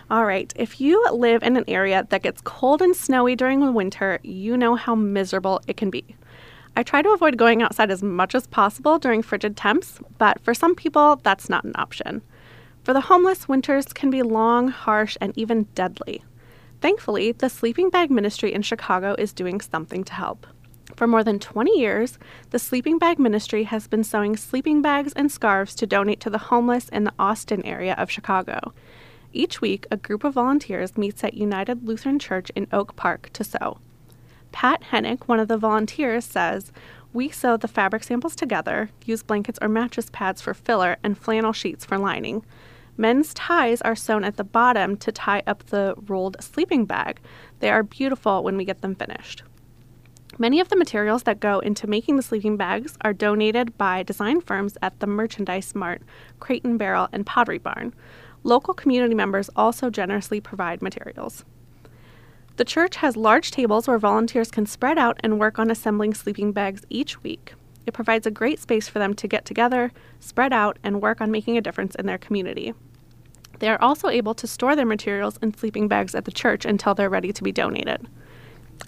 All 0.10 0.26
right, 0.26 0.52
if 0.56 0.82
you 0.82 1.06
live 1.12 1.44
in 1.44 1.56
an 1.56 1.64
area 1.68 2.06
that 2.10 2.24
gets 2.24 2.42
cold 2.42 2.82
and 2.82 2.96
snowy 2.96 3.36
during 3.36 3.62
the 3.62 3.72
winter, 3.72 4.20
you 4.24 4.58
know 4.58 4.76
how 4.76 4.96
miserable 4.96 5.62
it 5.68 5.78
can 5.78 5.92
be. 5.92 6.04
I 6.76 6.82
try 6.82 7.04
to 7.04 7.14
avoid 7.14 7.38
going 7.38 7.62
outside 7.62 7.92
as 7.92 8.02
much 8.02 8.34
as 8.34 8.48
possible 8.48 8.98
during 8.98 9.22
frigid 9.22 9.56
temps, 9.56 10.00
but 10.18 10.42
for 10.42 10.56
some 10.56 10.74
people, 10.74 11.22
that's 11.22 11.48
not 11.48 11.64
an 11.64 11.74
option. 11.76 12.24
For 12.84 12.94
the 12.94 13.02
homeless, 13.02 13.48
winters 13.48 13.94
can 13.94 14.10
be 14.10 14.24
long, 14.24 14.70
harsh, 14.70 15.16
and 15.22 15.38
even 15.38 15.68
deadly. 15.76 16.24
Thankfully, 16.82 17.32
the 17.32 17.50
Sleeping 17.50 17.92
Bag 17.92 18.10
Ministry 18.10 18.52
in 18.52 18.64
Chicago 18.64 19.16
is 19.20 19.32
doing 19.32 19.62
something 19.62 20.04
to 20.06 20.14
help. 20.14 20.48
For 20.96 21.08
more 21.08 21.24
than 21.24 21.40
20 21.40 21.78
years, 21.78 22.20
the 22.52 22.60
Sleeping 22.60 23.00
Bag 23.00 23.18
Ministry 23.18 23.64
has 23.64 23.88
been 23.88 24.04
sewing 24.04 24.38
sleeping 24.38 24.82
bags 24.82 25.12
and 25.14 25.32
scarves 25.32 25.74
to 25.76 25.88
donate 25.88 26.20
to 26.20 26.30
the 26.30 26.38
homeless 26.38 26.88
in 26.90 27.04
the 27.04 27.14
Austin 27.18 27.66
area 27.66 27.96
of 27.96 28.12
Chicago. 28.12 28.74
Each 29.32 29.60
week, 29.60 29.88
a 29.90 29.98
group 29.98 30.24
of 30.24 30.36
volunteers 30.36 30.96
meets 30.96 31.24
at 31.24 31.34
United 31.34 31.88
Lutheran 31.88 32.20
Church 32.20 32.52
in 32.56 32.68
Oak 32.72 32.96
Park 32.96 33.32
to 33.34 33.44
sew. 33.44 33.80
Pat 34.52 34.84
Hennick, 34.92 35.28
one 35.28 35.40
of 35.40 35.48
the 35.48 35.58
volunteers, 35.58 36.24
says, 36.24 36.72
We 37.12 37.30
sew 37.30 37.58
the 37.58 37.68
fabric 37.68 38.04
samples 38.04 38.36
together, 38.36 38.92
use 39.04 39.24
blankets 39.24 39.58
or 39.64 39.70
mattress 39.70 40.10
pads 40.12 40.42
for 40.42 40.54
filler, 40.54 40.98
and 41.04 41.18
flannel 41.18 41.54
sheets 41.54 41.84
for 41.84 41.98
lining. 41.98 42.46
Men's 42.96 43.34
ties 43.34 43.82
are 43.82 43.96
sewn 43.96 44.24
at 44.24 44.38
the 44.38 44.44
bottom 44.44 44.96
to 44.98 45.12
tie 45.12 45.42
up 45.48 45.64
the 45.64 45.96
rolled 46.08 46.38
sleeping 46.40 46.86
bag. 46.86 47.20
They 47.60 47.72
are 47.72 47.82
beautiful 47.82 48.44
when 48.44 48.56
we 48.56 48.66
get 48.66 48.82
them 48.82 48.94
finished. 48.94 49.42
Many 50.40 50.60
of 50.60 50.70
the 50.70 50.76
materials 50.76 51.24
that 51.24 51.40
go 51.40 51.60
into 51.60 51.86
making 51.86 52.16
the 52.16 52.24
sleeping 52.24 52.58
bags 52.58 52.98
are 53.02 53.14
donated 53.14 53.78
by 53.78 54.02
design 54.02 54.42
firms 54.42 54.78
at 54.82 55.00
the 55.00 55.06
Merchandise 55.06 55.76
Mart, 55.76 56.02
Crate 56.40 56.64
and 56.64 56.80
Barrel, 56.80 57.08
and 57.12 57.24
Pottery 57.24 57.60
Barn. 57.60 57.94
Local 58.42 58.74
community 58.74 59.14
members 59.14 59.52
also 59.56 59.92
generously 59.92 60.42
provide 60.42 60.82
materials. 60.82 61.46
The 62.56 62.66
church 62.66 62.96
has 62.98 63.16
large 63.16 63.52
tables 63.52 63.88
where 63.88 64.00
volunteers 64.00 64.50
can 64.50 64.66
spread 64.66 64.98
out 64.98 65.20
and 65.24 65.40
work 65.40 65.60
on 65.60 65.70
assembling 65.70 66.16
sleeping 66.16 66.52
bags 66.52 66.84
each 66.90 67.22
week. 67.22 67.54
It 67.86 67.94
provides 67.94 68.26
a 68.26 68.32
great 68.32 68.60
space 68.60 68.88
for 68.88 68.98
them 68.98 69.14
to 69.16 69.28
get 69.28 69.46
together, 69.46 69.92
spread 70.20 70.52
out, 70.52 70.80
and 70.84 71.02
work 71.02 71.22
on 71.22 71.32
making 71.32 71.58
a 71.58 71.62
difference 71.62 71.94
in 71.96 72.08
their 72.08 72.18
community. 72.18 72.74
They 73.60 73.70
are 73.70 73.82
also 73.82 74.10
able 74.10 74.34
to 74.36 74.48
store 74.48 74.76
their 74.76 74.86
materials 74.86 75.38
in 75.44 75.54
sleeping 75.54 75.88
bags 75.88 76.16
at 76.16 76.26
the 76.26 76.32
church 76.32 76.66
until 76.66 76.96
they're 76.96 77.10
ready 77.10 77.32
to 77.32 77.44
be 77.44 77.52
donated. 77.52 78.08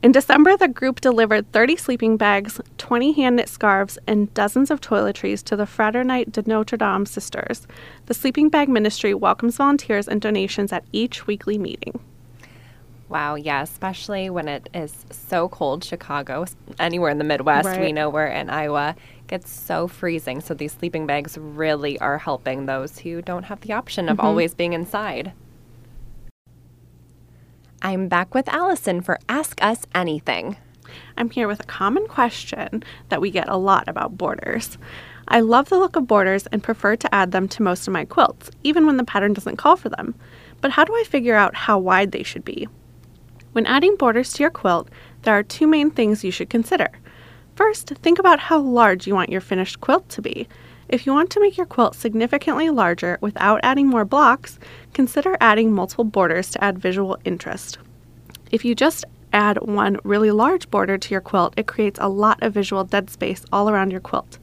In 0.04 0.12
December, 0.12 0.56
the 0.56 0.68
group 0.68 1.02
delivered 1.02 1.52
30 1.52 1.78
sleeping 1.78 2.16
bags, 2.16 2.62
20 2.78 3.14
hand 3.14 3.38
knit 3.38 3.50
scarves, 3.50 3.98
and 4.06 4.32
dozens 4.36 4.70
of 4.70 4.80
toiletries 4.80 5.44
to 5.46 5.56
the 5.56 5.66
Fraternite 5.66 6.32
de 6.32 6.44
Notre 6.46 6.78
Dame 6.78 7.08
Sisters. 7.08 7.66
The 8.06 8.14
Sleeping 8.14 8.50
Bag 8.50 8.70
Ministry 8.70 9.16
welcomes 9.16 9.58
volunteers 9.58 10.08
and 10.08 10.22
donations 10.22 10.72
at 10.72 10.86
each 10.92 11.26
weekly 11.26 11.58
meeting. 11.58 12.00
Wow, 13.10 13.36
yeah, 13.36 13.62
especially 13.62 14.30
when 14.30 14.48
it 14.48 14.68
is 14.74 15.06
so 15.12 15.48
cold. 15.50 15.84
Chicago, 15.84 16.46
anywhere 16.80 17.10
in 17.10 17.18
the 17.18 17.24
Midwest, 17.24 17.68
Right. 17.68 17.82
we 17.82 17.92
know 17.92 18.10
we're 18.10 18.28
in 18.28 18.50
Iowa, 18.50 18.96
gets 19.28 19.50
so 19.50 19.88
freezing. 19.88 20.42
So 20.42 20.54
these 20.54 20.74
sleeping 20.74 21.06
bags 21.06 21.38
really 21.38 22.00
are 22.00 22.18
helping 22.18 22.66
those 22.66 23.00
who 23.00 23.22
don't 23.22 23.44
have 23.44 23.62
the 23.62 23.74
option 23.74 24.10
of 24.10 24.18
mm-hmm. 24.18 24.28
always 24.28 24.54
being 24.54 24.74
inside. 24.74 25.34
I'm 27.82 28.08
back 28.08 28.34
with 28.34 28.48
Allison 28.48 29.02
for 29.02 29.20
Ask 29.30 29.62
Us 29.62 29.82
Anything. 29.94 30.58
I'm 31.18 31.30
here 31.30 31.48
with 31.48 31.60
a 31.60 31.66
common 31.66 32.08
question 32.08 32.84
that 33.10 33.22
we 33.22 33.30
get 33.30 33.50
a 33.50 33.58
lot 33.58 33.88
about 33.88 34.18
borders. 34.18 34.78
I 35.28 35.42
love 35.42 35.70
the 35.70 35.78
look 35.78 35.96
of 35.96 36.08
borders 36.08 36.48
and 36.48 36.64
prefer 36.64 36.96
to 36.96 37.14
add 37.14 37.32
them 37.32 37.48
to 37.50 37.64
most 37.64 37.88
of 37.88 37.94
my 37.94 38.06
quilts, 38.06 38.50
even 38.64 38.86
when 38.86 38.98
the 38.98 39.04
pattern 39.04 39.34
doesn't 39.34 39.58
call 39.58 39.76
for 39.76 39.90
them. 39.90 40.16
But 40.62 40.72
how 40.72 40.86
do 40.86 40.96
I 40.96 41.04
figure 41.04 41.36
out 41.36 41.54
how 41.54 41.78
wide 41.78 42.12
they 42.12 42.24
should 42.24 42.46
be? 42.46 42.68
When 43.52 43.66
adding 43.66 43.98
borders 43.98 44.34
to 44.34 44.44
your 44.44 44.52
quilt, 44.52 44.90
there 45.24 45.38
are 45.38 45.44
two 45.44 45.68
main 45.68 45.92
things 45.92 46.24
you 46.24 46.32
should 46.32 46.50
consider. 46.50 46.90
First, 47.56 47.90
think 48.02 48.20
about 48.20 48.40
how 48.40 48.60
large 48.60 49.06
you 49.06 49.14
want 49.14 49.30
your 49.30 49.42
finished 49.42 49.82
quilt 49.82 50.10
to 50.10 50.22
be. 50.22 50.48
If 50.88 51.06
you 51.06 51.14
want 51.14 51.32
to 51.32 51.40
make 51.40 51.58
your 51.58 51.66
quilt 51.66 51.96
significantly 51.96 52.70
larger 52.70 53.18
without 53.20 53.60
adding 53.64 53.88
more 53.88 54.06
blocks, 54.06 54.60
consider 54.94 55.36
adding 55.42 55.72
multiple 55.72 56.04
borders 56.04 56.52
to 56.52 56.64
add 56.64 56.78
visual 56.78 57.18
interest. 57.26 57.80
If 58.52 58.64
you 58.64 58.76
just 58.76 59.04
add 59.34 59.58
one 59.62 59.98
really 60.04 60.30
large 60.30 60.70
border 60.70 60.98
to 60.98 61.12
your 61.12 61.22
quilt, 61.22 61.56
it 61.58 61.66
creates 61.66 62.00
a 62.00 62.08
lot 62.08 62.42
of 62.44 62.54
visual 62.54 62.84
dead 62.84 63.10
space 63.10 63.44
all 63.52 63.68
around 63.68 63.92
your 63.92 64.00
quilt. 64.00 64.38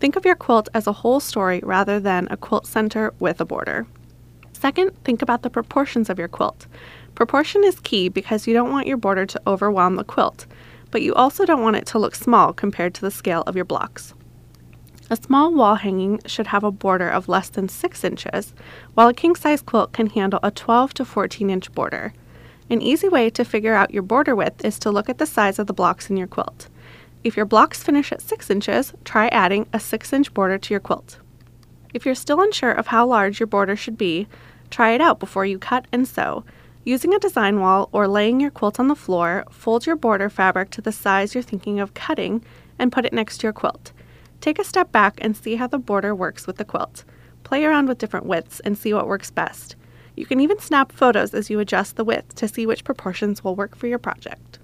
Think 0.00 0.16
of 0.16 0.24
your 0.24 0.34
quilt 0.34 0.68
as 0.74 0.86
a 0.86 0.92
whole 0.92 1.20
story 1.20 1.60
rather 1.62 2.00
than 2.00 2.26
a 2.30 2.36
quilt 2.36 2.66
center 2.66 3.14
with 3.20 3.40
a 3.40 3.46
border. 3.46 3.86
Second, 4.52 4.90
think 5.04 5.22
about 5.22 5.42
the 5.42 5.50
proportions 5.50 6.10
of 6.10 6.18
your 6.18 6.28
quilt. 6.28 6.66
Proportion 7.14 7.62
is 7.62 7.78
key 7.80 8.08
because 8.08 8.46
you 8.46 8.52
don't 8.52 8.72
want 8.72 8.88
your 8.88 8.96
border 8.96 9.24
to 9.24 9.40
overwhelm 9.46 9.94
the 9.94 10.04
quilt, 10.04 10.46
but 10.90 11.00
you 11.02 11.14
also 11.14 11.46
don't 11.46 11.62
want 11.62 11.76
it 11.76 11.86
to 11.86 11.98
look 11.98 12.14
small 12.14 12.52
compared 12.52 12.92
to 12.94 13.00
the 13.00 13.10
scale 13.10 13.42
of 13.46 13.54
your 13.54 13.64
blocks. 13.64 14.12
A 15.08 15.14
small 15.14 15.54
wall 15.54 15.76
hanging 15.76 16.20
should 16.26 16.48
have 16.48 16.64
a 16.64 16.72
border 16.72 17.08
of 17.08 17.28
less 17.28 17.48
than 17.48 17.68
6 17.68 18.02
inches, 18.02 18.52
while 18.94 19.06
a 19.06 19.14
king 19.14 19.36
size 19.36 19.62
quilt 19.62 19.92
can 19.92 20.08
handle 20.08 20.40
a 20.42 20.50
12 20.50 20.94
to 20.94 21.04
14 21.04 21.48
inch 21.48 21.72
border. 21.72 22.12
An 22.68 22.82
easy 22.82 23.08
way 23.08 23.30
to 23.30 23.44
figure 23.44 23.74
out 23.74 23.94
your 23.94 24.02
border 24.02 24.34
width 24.34 24.64
is 24.64 24.80
to 24.80 24.90
look 24.90 25.08
at 25.08 25.18
the 25.18 25.26
size 25.26 25.60
of 25.60 25.68
the 25.68 25.72
blocks 25.72 26.10
in 26.10 26.16
your 26.16 26.26
quilt. 26.26 26.68
If 27.22 27.36
your 27.36 27.46
blocks 27.46 27.84
finish 27.84 28.10
at 28.10 28.20
6 28.20 28.50
inches, 28.50 28.94
try 29.04 29.28
adding 29.28 29.68
a 29.72 29.78
6 29.78 30.12
inch 30.12 30.34
border 30.34 30.58
to 30.58 30.74
your 30.74 30.80
quilt. 30.80 31.20
If 31.94 32.04
you're 32.04 32.16
still 32.16 32.40
unsure 32.40 32.72
of 32.72 32.88
how 32.88 33.06
large 33.06 33.38
your 33.38 33.46
border 33.46 33.76
should 33.76 33.96
be, 33.96 34.26
try 34.70 34.90
it 34.90 35.00
out 35.00 35.20
before 35.20 35.46
you 35.46 35.60
cut 35.60 35.86
and 35.92 36.08
sew. 36.08 36.44
Using 36.82 37.14
a 37.14 37.20
design 37.20 37.60
wall 37.60 37.88
or 37.92 38.08
laying 38.08 38.40
your 38.40 38.50
quilt 38.50 38.80
on 38.80 38.88
the 38.88 38.96
floor, 38.96 39.44
fold 39.50 39.86
your 39.86 39.96
border 39.96 40.28
fabric 40.28 40.70
to 40.70 40.80
the 40.80 40.90
size 40.90 41.32
you're 41.32 41.42
thinking 41.42 41.78
of 41.78 41.94
cutting 41.94 42.44
and 42.76 42.90
put 42.90 43.04
it 43.04 43.12
next 43.12 43.38
to 43.38 43.46
your 43.46 43.52
quilt. 43.52 43.92
Take 44.40 44.58
a 44.58 44.64
step 44.64 44.92
back 44.92 45.18
and 45.20 45.36
see 45.36 45.56
how 45.56 45.66
the 45.66 45.78
border 45.78 46.14
works 46.14 46.46
with 46.46 46.56
the 46.56 46.64
quilt. 46.64 47.04
Play 47.42 47.64
around 47.64 47.88
with 47.88 47.98
different 47.98 48.26
widths 48.26 48.60
and 48.60 48.76
see 48.76 48.92
what 48.92 49.06
works 49.06 49.30
best. 49.30 49.76
You 50.16 50.26
can 50.26 50.40
even 50.40 50.58
snap 50.58 50.92
photos 50.92 51.34
as 51.34 51.50
you 51.50 51.60
adjust 51.60 51.96
the 51.96 52.04
width 52.04 52.34
to 52.36 52.48
see 52.48 52.66
which 52.66 52.84
proportions 52.84 53.44
will 53.44 53.54
work 53.54 53.76
for 53.76 53.86
your 53.86 53.98
project. 53.98 54.58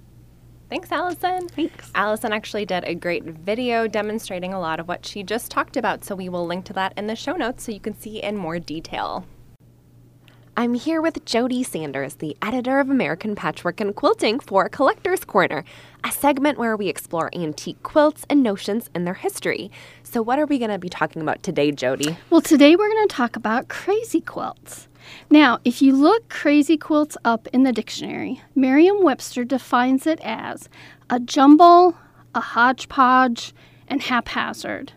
Thanks, 0.70 0.90
Allison. 0.90 1.48
Thanks. 1.48 1.90
Allison 1.94 2.32
actually 2.32 2.64
did 2.64 2.84
a 2.84 2.94
great 2.94 3.24
video 3.24 3.86
demonstrating 3.86 4.54
a 4.54 4.60
lot 4.60 4.80
of 4.80 4.88
what 4.88 5.04
she 5.04 5.22
just 5.22 5.50
talked 5.50 5.76
about, 5.76 6.02
so 6.02 6.14
we 6.14 6.30
will 6.30 6.46
link 6.46 6.64
to 6.64 6.72
that 6.72 6.94
in 6.96 7.06
the 7.06 7.14
show 7.14 7.34
notes 7.34 7.64
so 7.64 7.72
you 7.72 7.80
can 7.80 7.94
see 7.94 8.22
in 8.22 8.38
more 8.38 8.58
detail. 8.58 9.26
I'm 10.54 10.75
here 10.75 11.00
with 11.00 11.25
Jody 11.25 11.62
Sanders, 11.62 12.16
the 12.16 12.37
editor 12.42 12.78
of 12.78 12.90
American 12.90 13.35
Patchwork 13.35 13.80
and 13.80 13.97
Quilting 13.97 14.38
for 14.38 14.68
Collector's 14.68 15.25
Corner, 15.25 15.64
a 16.04 16.12
segment 16.12 16.59
where 16.59 16.76
we 16.76 16.88
explore 16.88 17.30
antique 17.35 17.82
quilts 17.82 18.26
and 18.28 18.42
notions 18.42 18.90
in 18.94 19.06
their 19.06 19.14
history. 19.14 19.71
So, 20.02 20.21
what 20.21 20.38
are 20.38 20.44
we 20.44 20.59
going 20.59 20.71
to 20.71 20.78
be 20.78 20.90
talking 20.90 21.23
about 21.23 21.42
today, 21.42 21.73
Jody? 21.73 22.18
Well, 22.28 22.42
today 22.42 22.76
we're 22.76 22.90
going 22.90 23.09
to 23.09 23.14
talk 23.14 23.35
about 23.35 23.68
crazy 23.68 24.21
quilts. 24.21 24.88
Now, 25.30 25.59
if 25.64 25.80
you 25.80 25.97
look 25.97 26.28
crazy 26.28 26.76
quilts 26.76 27.16
up 27.25 27.49
in 27.54 27.62
the 27.62 27.73
dictionary, 27.73 28.42
Merriam 28.54 29.02
Webster 29.02 29.44
defines 29.44 30.06
it 30.06 30.21
as 30.23 30.68
a 31.09 31.18
jumble, 31.18 31.97
a 32.35 32.40
hodgepodge, 32.40 33.54
and 33.88 34.02
haphazard. 34.02 34.92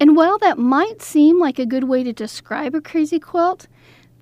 And 0.00 0.16
while 0.16 0.38
that 0.38 0.58
might 0.58 1.02
seem 1.02 1.38
like 1.38 1.60
a 1.60 1.66
good 1.66 1.84
way 1.84 2.02
to 2.02 2.12
describe 2.12 2.74
a 2.74 2.80
crazy 2.80 3.20
quilt, 3.20 3.68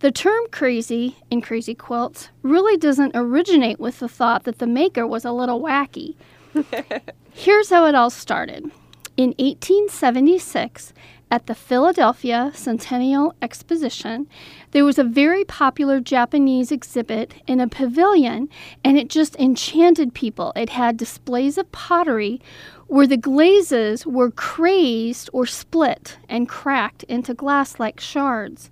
the 0.00 0.10
term 0.10 0.44
crazy 0.50 1.16
in 1.30 1.40
crazy 1.40 1.74
quilts 1.74 2.30
really 2.42 2.76
doesn't 2.76 3.12
originate 3.14 3.78
with 3.78 3.98
the 4.00 4.08
thought 4.08 4.44
that 4.44 4.58
the 4.58 4.66
maker 4.66 5.06
was 5.06 5.24
a 5.24 5.32
little 5.32 5.60
wacky. 5.60 6.14
Here's 7.32 7.70
how 7.70 7.86
it 7.86 7.94
all 7.94 8.10
started. 8.10 8.70
In 9.16 9.34
1876, 9.38 10.94
at 11.30 11.46
the 11.46 11.54
Philadelphia 11.54 12.50
Centennial 12.54 13.34
Exposition, 13.40 14.26
there 14.72 14.84
was 14.84 14.98
a 14.98 15.04
very 15.04 15.44
popular 15.44 16.00
Japanese 16.00 16.72
exhibit 16.72 17.34
in 17.46 17.60
a 17.60 17.68
pavilion, 17.68 18.48
and 18.82 18.98
it 18.98 19.08
just 19.08 19.36
enchanted 19.36 20.12
people. 20.14 20.52
It 20.56 20.70
had 20.70 20.96
displays 20.96 21.56
of 21.56 21.70
pottery 21.70 22.40
where 22.88 23.06
the 23.06 23.16
glazes 23.16 24.04
were 24.06 24.32
crazed 24.32 25.30
or 25.32 25.46
split 25.46 26.18
and 26.28 26.48
cracked 26.48 27.04
into 27.04 27.34
glass 27.34 27.78
like 27.78 28.00
shards. 28.00 28.70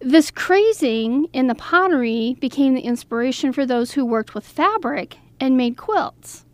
This 0.00 0.30
crazing 0.30 1.28
in 1.32 1.48
the 1.48 1.56
pottery 1.56 2.36
became 2.38 2.74
the 2.74 2.82
inspiration 2.82 3.52
for 3.52 3.66
those 3.66 3.92
who 3.92 4.06
worked 4.06 4.32
with 4.32 4.46
fabric 4.46 5.18
and 5.40 5.56
made 5.56 5.76
quilts. 5.76 6.44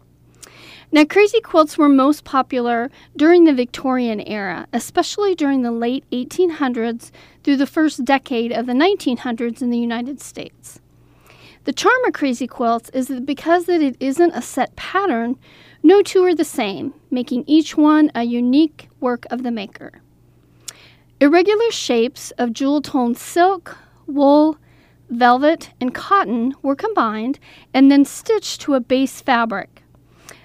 Now, 0.91 1.05
crazy 1.05 1.43
quilts 1.43 1.77
were 1.77 1.89
most 1.89 2.25
popular 2.25 2.91
during 3.15 3.45
the 3.45 3.53
Victorian 3.53 4.21
era, 4.23 4.67
especially 4.73 5.35
during 5.35 5.61
the 5.61 5.73
late 5.73 6.05
1800s 6.11 7.11
through 7.43 7.59
the 7.59 7.67
first 7.67 8.05
decade 8.05 8.51
of 8.51 8.65
the 8.65 8.73
1900s 8.73 9.61
in 9.61 9.69
the 9.69 9.79
United 9.79 10.23
States. 10.23 10.81
The 11.65 11.73
charm 11.73 12.03
of 12.07 12.15
crazy 12.15 12.47
quilts 12.47 12.89
is 12.91 13.09
that 13.09 13.27
because 13.27 13.67
that 13.67 13.83
it 13.83 13.97
isn't 14.01 14.33
a 14.33 14.41
set 14.41 14.75
pattern, 14.77 15.37
no 15.83 16.01
two 16.01 16.25
are 16.25 16.35
the 16.35 16.45
same, 16.45 16.95
making 17.11 17.45
each 17.47 17.77
one 17.77 18.11
a 18.15 18.23
unique 18.23 18.89
work 19.01 19.27
of 19.31 19.43
the 19.43 19.51
maker. 19.51 20.01
Irregular 21.21 21.71
shapes 21.71 22.33
of 22.33 22.53
jewel 22.53 22.83
toned 22.83 23.17
silk, 23.17 23.79
wool, 24.07 24.59
velvet, 25.09 25.71
and 25.81 25.95
cotton 25.95 26.55
were 26.63 26.75
combined 26.75 27.39
and 27.73 27.91
then 27.91 28.05
stitched 28.05 28.61
to 28.63 28.75
a 28.75 28.81
base 28.81 29.21
fabric. 29.21 29.83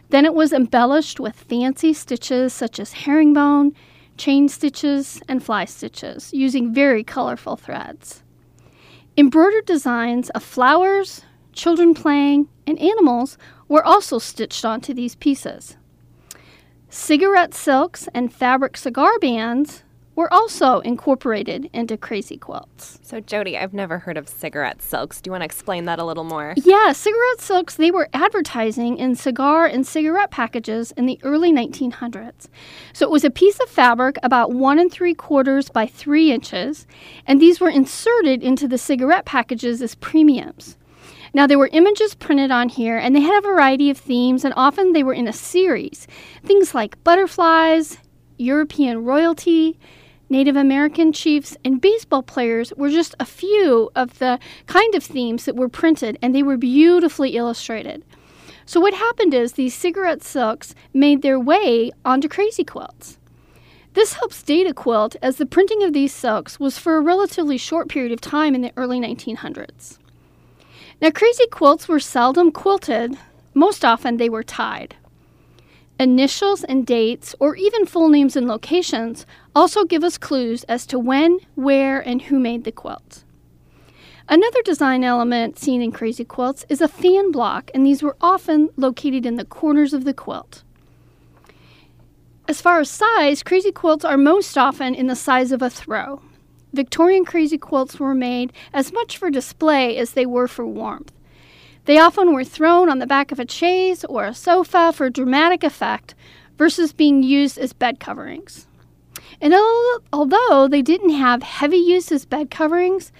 Then 0.10 0.26
it 0.26 0.34
was 0.34 0.54
embellished 0.54 1.20
with 1.20 1.36
fancy 1.36 1.94
stitches 1.94 2.54
such 2.54 2.80
as 2.80 2.94
herringbone, 2.94 3.74
chain 4.17 4.48
stitches, 4.48 5.22
and 5.28 5.43
fly 5.43 5.65
stitches 5.65 6.34
using 6.34 6.74
very 6.74 7.04
colorful 7.04 7.56
threads. 7.56 8.24
Embroidered 9.17 9.65
designs 9.65 10.30
of 10.32 10.43
flowers, 10.43 11.22
children 11.54 11.93
playing, 11.93 12.48
and 12.67 12.80
animals 12.80 13.38
were 13.67 13.84
also 13.84 14.20
stitched 14.20 14.65
onto 14.65 14.93
these 14.93 15.15
pieces. 15.15 15.78
Cigarette 16.89 17.54
silks 17.54 18.08
and 18.13 18.34
fabric 18.34 18.78
cigar 18.78 19.17
bands 19.20 19.84
were 20.19 20.32
also 20.34 20.82
incorporated 20.82 21.69
into 21.71 21.95
crazy 21.95 22.36
quilts. 22.36 22.99
So, 23.03 23.21
Jody, 23.21 23.58
I've 23.58 23.73
never 23.73 23.99
heard 23.99 24.17
of 24.17 24.27
cigarette 24.27 24.82
silks. 24.82 25.21
Do 25.21 25.29
you 25.29 25.32
want 25.32 25.43
to 25.43 25.45
explain 25.45 25.86
that 25.86 25.97
a 25.97 26.03
little 26.03 26.25
more? 26.25 26.55
Yeah, 26.58 26.91
cigarette 26.91 27.39
silks, 27.39 27.75
they 27.75 27.89
were 27.89 28.10
advertising 28.12 28.97
in 28.97 29.15
cigar 29.15 29.65
and 29.65 29.88
cigarette 29.88 30.29
packages 30.29 30.91
in 30.97 31.05
the 31.05 31.21
early 31.23 31.53
1900s. 31.53 32.49
So 32.91 33.05
it 33.05 33.12
was 33.12 33.23
a 33.23 33.29
piece 33.29 33.62
of 33.62 33.69
fabric 33.69 34.17
about 34.21 34.51
one 34.51 34.77
and 34.77 34.91
three 34.91 35.13
quarters 35.13 35.69
by 35.69 35.88
three 35.88 36.34
inches, 36.34 36.86
and 37.25 37.41
these 37.41 37.62
were 37.62 37.69
inserted 37.69 38.43
into 38.43 38.67
the 38.67 38.77
cigarette 38.77 39.23
packages 39.23 39.82
as 39.82 39.95
premiums. 39.95 40.75
Now, 41.34 41.47
there 41.47 41.60
were 41.60 41.69
images 41.71 42.13
printed 42.13 42.51
on 42.51 42.67
here, 42.67 42.97
and 42.97 43.15
they 43.15 43.21
had 43.21 43.38
a 43.38 43.47
variety 43.47 43.89
of 43.89 43.97
themes, 43.97 44.43
and 44.43 44.53
often 44.58 44.91
they 44.91 45.03
were 45.03 45.13
in 45.13 45.29
a 45.29 45.34
series. 45.34 46.08
Things 46.43 46.75
like 46.75 47.01
butterflies, 47.05 47.99
European 48.38 49.05
royalty, 49.05 49.79
Native 50.30 50.56
American 50.56 51.12
chiefs, 51.12 51.58
and 51.65 51.82
baseball 51.82 52.22
players 52.22 52.72
were 52.78 52.89
just 52.89 53.15
a 53.20 53.26
few 53.26 53.89
of 53.96 54.20
the 54.20 54.39
kind 54.68 54.94
of 54.94 55.04
themes 55.04 55.46
that 55.46 55.56
were 55.56 55.70
printed, 55.70 56.20
and 56.22 56.36
they 56.36 56.44
were 56.44 56.58
beautifully 56.58 57.36
illustrated. 57.36 58.04
So, 58.65 58.80
what 58.80 58.94
happened 58.94 59.34
is 59.34 59.54
these 59.54 59.74
cigarette 59.74 60.22
silks 60.22 60.76
made 60.94 61.24
their 61.24 61.39
way 61.39 61.92
onto 62.06 62.28
crazy 62.28 62.63
quilts. 62.63 63.18
This 63.94 64.13
helps 64.13 64.44
date 64.44 64.68
a 64.68 64.74
quilt 64.74 65.15
as 65.22 65.38
the 65.38 65.48
printing 65.48 65.82
of 65.82 65.94
these 65.94 66.13
silks 66.13 66.60
was 66.60 66.78
for 66.78 66.96
a 66.96 67.02
relatively 67.02 67.58
short 67.58 67.89
period 67.89 68.12
of 68.12 68.22
time 68.22 68.54
in 68.54 68.62
the 68.62 68.72
early 68.78 69.00
1900s. 69.00 69.98
Now, 71.02 71.10
crazy 71.10 71.48
quilts 71.48 71.88
were 71.88 72.00
seldom 72.00 72.52
quilted, 72.52 73.18
most 73.56 73.84
often 73.84 74.18
they 74.18 74.30
were 74.30 74.44
tied. 74.44 74.96
Initials 76.00 76.64
and 76.64 76.86
dates, 76.86 77.36
or 77.42 77.58
even 77.58 77.86
full 77.86 78.08
names 78.08 78.38
and 78.38 78.48
locations, 78.48 79.26
also 79.54 79.84
give 79.84 80.02
us 80.02 80.18
clues 80.18 80.64
as 80.64 80.86
to 80.86 80.98
when, 80.98 81.40
where, 81.56 82.00
and 82.00 82.22
who 82.22 82.40
made 82.40 82.64
the 82.64 82.72
quilt. 82.72 83.26
Another 84.30 84.62
design 84.62 85.04
element 85.04 85.60
seen 85.60 85.82
in 85.82 85.92
crazy 85.92 86.24
quilts 86.24 86.66
is 86.70 86.80
a 86.80 86.88
fan 86.88 87.32
block, 87.32 87.70
and 87.74 87.86
these 87.86 88.02
were 88.02 88.16
often 88.22 88.70
located 88.78 89.26
in 89.26 89.36
the 89.36 89.44
corners 89.44 89.94
of 89.94 90.06
the 90.06 90.14
quilt. 90.14 90.64
As 92.48 92.62
far 92.62 92.80
as 92.80 92.90
size, 92.90 93.44
crazy 93.44 93.72
quilts 93.72 94.06
are 94.06 94.18
most 94.18 94.58
often 94.58 94.96
in 94.96 95.08
the 95.08 95.18
size 95.18 95.52
of 95.52 95.62
a 95.62 95.70
throw. 95.70 96.22
Victorian 96.72 97.26
crazy 97.26 97.58
quilts 97.58 98.00
were 98.00 98.16
made 98.16 98.54
as 98.72 98.94
much 98.94 99.18
for 99.18 99.30
display 99.30 99.98
as 99.98 100.12
they 100.12 100.26
were 100.26 100.48
for 100.48 100.66
warmth. 100.66 101.12
They 101.86 101.98
often 101.98 102.34
were 102.34 102.44
thrown 102.44 102.89
on 102.89 103.00
the 103.00 103.08
back 103.08 103.32
of 103.32 103.39
a 103.39 103.50
chaise 103.50 104.04
or 104.06 104.26
a 104.26 104.34
sofa 104.34 104.94
for 104.94 105.10
dramatic 105.10 105.63
effect 105.63 106.13
versus 106.58 106.94
being 106.94 107.24
used 107.24 107.58
as 107.58 107.74
bed 107.74 108.00
coverings. 108.00 108.68
And 109.42 109.54
although 110.12 110.68
they 110.70 110.82
didn't 110.82 111.12
have 111.12 111.44
heavy 111.44 111.78
use 111.78 112.12
as 112.12 112.26
bed 112.26 112.52
coverings, 112.52 113.12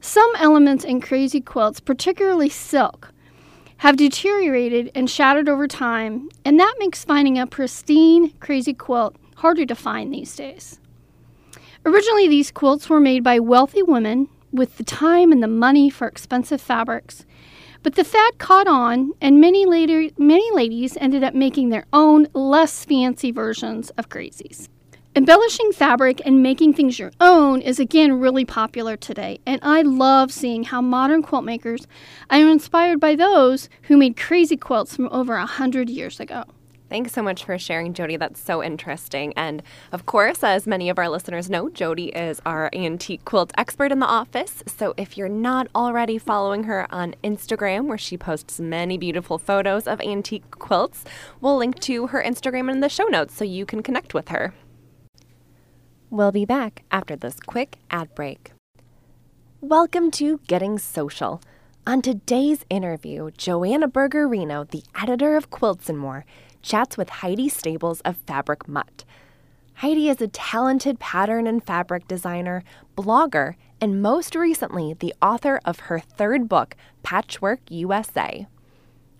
some 0.00 0.30
elements 0.36 0.84
in 0.84 1.00
crazy 1.00 1.40
quilts, 1.40 1.80
particularly 1.80 2.48
silk, 2.48 3.12
have 3.78 3.96
deteriorated 3.96 4.90
and 4.94 5.08
shattered 5.08 5.48
over 5.48 5.68
time, 5.68 6.28
and 6.44 6.58
that 6.58 6.74
makes 6.78 7.04
finding 7.04 7.38
a 7.38 7.46
pristine 7.46 8.30
crazy 8.40 8.74
quilt 8.74 9.14
harder 9.36 9.64
to 9.64 9.74
find 9.74 10.12
these 10.12 10.34
days. 10.34 10.80
Originally, 11.86 12.26
these 12.26 12.50
quilts 12.50 12.90
were 12.90 13.00
made 13.00 13.22
by 13.22 13.38
wealthy 13.38 13.82
women 13.82 14.28
with 14.52 14.76
the 14.78 14.84
time 14.84 15.30
and 15.30 15.42
the 15.42 15.48
money 15.48 15.88
for 15.88 16.08
expensive 16.08 16.60
fabrics, 16.60 17.24
but 17.82 17.94
the 17.94 18.04
fad 18.04 18.38
caught 18.38 18.66
on, 18.66 19.12
and 19.20 19.40
many 19.40 19.66
later 19.66 20.08
many 20.18 20.50
ladies 20.52 20.96
ended 21.00 21.24
up 21.24 21.34
making 21.34 21.68
their 21.68 21.86
own 21.92 22.26
less 22.32 22.84
fancy 22.84 23.30
versions 23.30 23.90
of 23.90 24.08
crazies. 24.08 24.68
Embellishing 25.16 25.72
fabric 25.72 26.20
and 26.24 26.42
making 26.42 26.72
things 26.72 26.98
your 26.98 27.10
own 27.20 27.60
is 27.60 27.80
again 27.80 28.20
really 28.20 28.44
popular 28.44 28.96
today, 28.96 29.40
and 29.46 29.58
I 29.62 29.82
love 29.82 30.30
seeing 30.30 30.64
how 30.64 30.80
modern 30.80 31.22
quilt 31.22 31.44
makers 31.44 31.86
are 32.30 32.38
inspired 32.38 33.00
by 33.00 33.16
those 33.16 33.68
who 33.82 33.96
made 33.96 34.16
crazy 34.16 34.56
quilts 34.56 34.94
from 34.94 35.08
over 35.10 35.34
a 35.34 35.46
hundred 35.46 35.88
years 35.90 36.20
ago. 36.20 36.44
Thanks 36.90 37.12
so 37.12 37.22
much 37.22 37.44
for 37.44 37.58
sharing, 37.58 37.92
Jody. 37.92 38.16
That's 38.16 38.40
so 38.40 38.62
interesting. 38.62 39.34
And 39.36 39.62
of 39.92 40.06
course, 40.06 40.42
as 40.42 40.66
many 40.66 40.88
of 40.88 40.98
our 40.98 41.10
listeners 41.10 41.50
know, 41.50 41.68
Jody 41.68 42.06
is 42.06 42.40
our 42.46 42.70
antique 42.72 43.26
quilt 43.26 43.52
expert 43.58 43.92
in 43.92 43.98
the 43.98 44.06
office. 44.06 44.62
So 44.66 44.94
if 44.96 45.18
you're 45.18 45.28
not 45.28 45.68
already 45.74 46.16
following 46.16 46.64
her 46.64 46.86
on 46.90 47.14
Instagram, 47.22 47.86
where 47.86 47.98
she 47.98 48.16
posts 48.16 48.58
many 48.58 48.96
beautiful 48.96 49.36
photos 49.38 49.86
of 49.86 50.00
antique 50.00 50.50
quilts, 50.50 51.04
we'll 51.42 51.58
link 51.58 51.78
to 51.80 52.06
her 52.06 52.22
Instagram 52.22 52.72
in 52.72 52.80
the 52.80 52.88
show 52.88 53.04
notes 53.04 53.34
so 53.34 53.44
you 53.44 53.66
can 53.66 53.82
connect 53.82 54.14
with 54.14 54.28
her. 54.28 54.54
We'll 56.08 56.32
be 56.32 56.46
back 56.46 56.84
after 56.90 57.16
this 57.16 57.38
quick 57.38 57.76
ad 57.90 58.14
break. 58.14 58.52
Welcome 59.60 60.10
to 60.12 60.40
Getting 60.46 60.78
Social 60.78 61.42
On 61.86 62.00
today's 62.00 62.64
interview, 62.70 63.30
Joanna 63.36 63.88
Burgarino, 63.88 64.70
the 64.70 64.84
editor 64.98 65.36
of 65.36 65.50
Quilts 65.50 65.88
and 65.90 65.98
More, 65.98 66.24
chats 66.62 66.96
with 66.96 67.08
Heidi 67.08 67.48
Staples 67.48 68.00
of 68.02 68.16
Fabric 68.16 68.68
Mutt. 68.68 69.04
Heidi 69.74 70.08
is 70.08 70.20
a 70.20 70.28
talented 70.28 70.98
pattern 70.98 71.46
and 71.46 71.64
fabric 71.64 72.08
designer, 72.08 72.64
blogger, 72.96 73.54
and 73.80 74.02
most 74.02 74.34
recently, 74.34 74.94
the 74.94 75.14
author 75.22 75.60
of 75.64 75.80
her 75.80 76.00
third 76.00 76.48
book, 76.48 76.74
Patchwork 77.02 77.60
USA. 77.68 78.46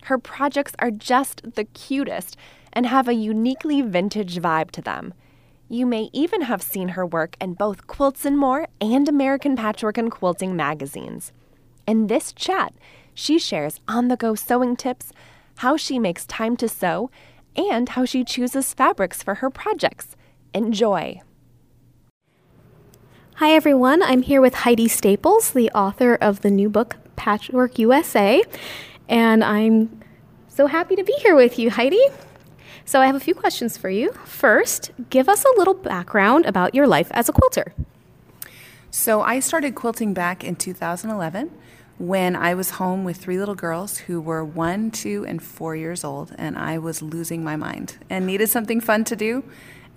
Her 0.03 0.17
projects 0.17 0.73
are 0.79 0.91
just 0.91 1.55
the 1.55 1.63
cutest 1.63 2.35
and 2.73 2.85
have 2.85 3.07
a 3.07 3.13
uniquely 3.13 3.81
vintage 3.81 4.37
vibe 4.37 4.71
to 4.71 4.81
them. 4.81 5.13
You 5.69 5.85
may 5.85 6.09
even 6.13 6.41
have 6.41 6.61
seen 6.61 6.89
her 6.89 7.05
work 7.05 7.37
in 7.39 7.53
both 7.53 7.87
Quilts 7.87 8.25
and 8.25 8.37
More 8.37 8.67
and 8.81 9.07
American 9.07 9.55
Patchwork 9.55 9.97
and 9.97 10.11
Quilting 10.11 10.55
magazines. 10.55 11.31
In 11.87 12.07
this 12.07 12.33
chat, 12.33 12.73
she 13.13 13.39
shares 13.39 13.79
on 13.87 14.07
the 14.07 14.17
go 14.17 14.35
sewing 14.35 14.75
tips, 14.75 15.11
how 15.57 15.77
she 15.77 15.99
makes 15.99 16.25
time 16.25 16.57
to 16.57 16.67
sew, 16.67 17.09
and 17.59 17.89
how 17.89 18.05
she 18.05 18.23
chooses 18.23 18.73
fabrics 18.73 19.21
for 19.21 19.35
her 19.35 19.49
projects. 19.49 20.15
Enjoy! 20.53 21.21
Hi, 23.35 23.51
everyone. 23.51 24.03
I'm 24.03 24.21
here 24.21 24.41
with 24.41 24.53
Heidi 24.53 24.87
Staples, 24.87 25.51
the 25.51 25.69
author 25.71 26.15
of 26.15 26.41
the 26.41 26.51
new 26.51 26.69
book, 26.69 26.97
Patchwork 27.15 27.79
USA. 27.79 28.43
And 29.07 29.43
I'm 29.43 30.01
so 30.47 30.67
happy 30.67 30.95
to 30.95 31.03
be 31.03 31.13
here 31.21 31.35
with 31.35 31.57
you, 31.57 31.69
Heidi. 31.69 32.03
So, 32.83 32.99
I 32.99 33.05
have 33.05 33.15
a 33.15 33.19
few 33.19 33.33
questions 33.35 33.77
for 33.77 33.89
you. 33.89 34.11
First, 34.25 34.91
give 35.09 35.29
us 35.29 35.45
a 35.45 35.57
little 35.57 35.73
background 35.73 36.45
about 36.45 36.75
your 36.75 36.87
life 36.87 37.09
as 37.11 37.29
a 37.29 37.31
quilter. 37.31 37.73
So, 38.91 39.21
I 39.21 39.39
started 39.39 39.73
quilting 39.75 40.13
back 40.13 40.43
in 40.43 40.55
2011 40.55 41.51
when 41.99 42.33
I 42.33 42.53
was 42.53 42.71
home 42.71 43.03
with 43.03 43.17
three 43.17 43.37
little 43.37 43.55
girls 43.55 43.97
who 43.97 44.21
were 44.21 44.43
one, 44.43 44.89
two, 44.89 45.25
and 45.27 45.43
four 45.43 45.75
years 45.75 46.05
old, 46.05 46.33
and 46.37 46.57
I 46.57 46.77
was 46.77 47.01
losing 47.01 47.43
my 47.43 47.57
mind 47.57 47.97
and 48.09 48.25
needed 48.25 48.49
something 48.49 48.79
fun 48.79 49.03
to 49.03 49.17
do 49.17 49.43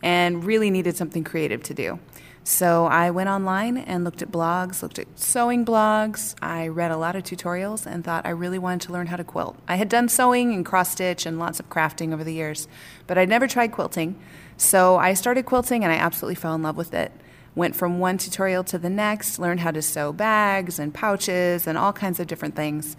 and 0.03 0.45
really 0.45 0.69
needed 0.69 0.97
something 0.97 1.23
creative 1.23 1.63
to 1.63 1.75
do. 1.75 2.01
So 2.45 2.87
I 2.87 3.13
went 3.13 3.29
online 3.29 3.77
and 3.77 4.03
looked 4.03 4.21
at 4.21 4.33
blogs, 4.33 4.83
looked 4.83 4.99
at 4.99 5.07
sewing 5.15 5.65
blogs. 5.65 6.35
I 6.43 6.67
read 6.67 6.91
a 6.91 6.97
lot 6.97 7.15
of 7.15 7.23
tutorials 7.23 7.87
and 7.87 8.03
thought 8.03 8.27
I 8.27 8.31
really 8.31 8.59
wanted 8.59 8.81
to 8.87 8.93
learn 8.93 9.07
how 9.07 9.17
to 9.17 9.23
quilt. 9.23 9.57
I 9.69 9.77
had 9.77 9.89
done 9.89 10.09
sewing 10.09 10.53
and 10.53 10.67
cross 10.67 10.91
stitch 10.91 11.25
and 11.25 11.39
lots 11.39 11.61
of 11.61 11.71
crafting 11.71 12.13
over 12.13 12.25
the 12.25 12.35
years, 12.35 12.67
but 13.07 13.17
I'd 13.17 13.29
never 13.29 13.47
tried 13.47 13.71
quilting. 13.71 14.19
So 14.57 14.97
I 14.97 15.15
started 15.15 15.47
quilting 15.47 15.85
and 15.85 15.93
I 15.93 15.97
absolutely 15.97 16.35
fell 16.35 16.57
in 16.57 16.65
love 16.65 16.77
with 16.77 16.95
it. 16.95 17.13
Went 17.55 17.77
from 17.77 17.99
one 17.99 18.19
tutorial 18.19 18.65
to 18.65 18.79
the 18.79 18.91
next, 18.91 19.39
learned 19.39 19.61
how 19.61 19.71
to 19.71 19.83
sew 19.83 20.13
bags 20.13 20.79
and 20.79 20.93
pouches 20.93 21.67
and 21.67 21.77
all 21.77 21.93
kinds 21.93 22.19
of 22.19 22.27
different 22.27 22.57
things. 22.57 22.97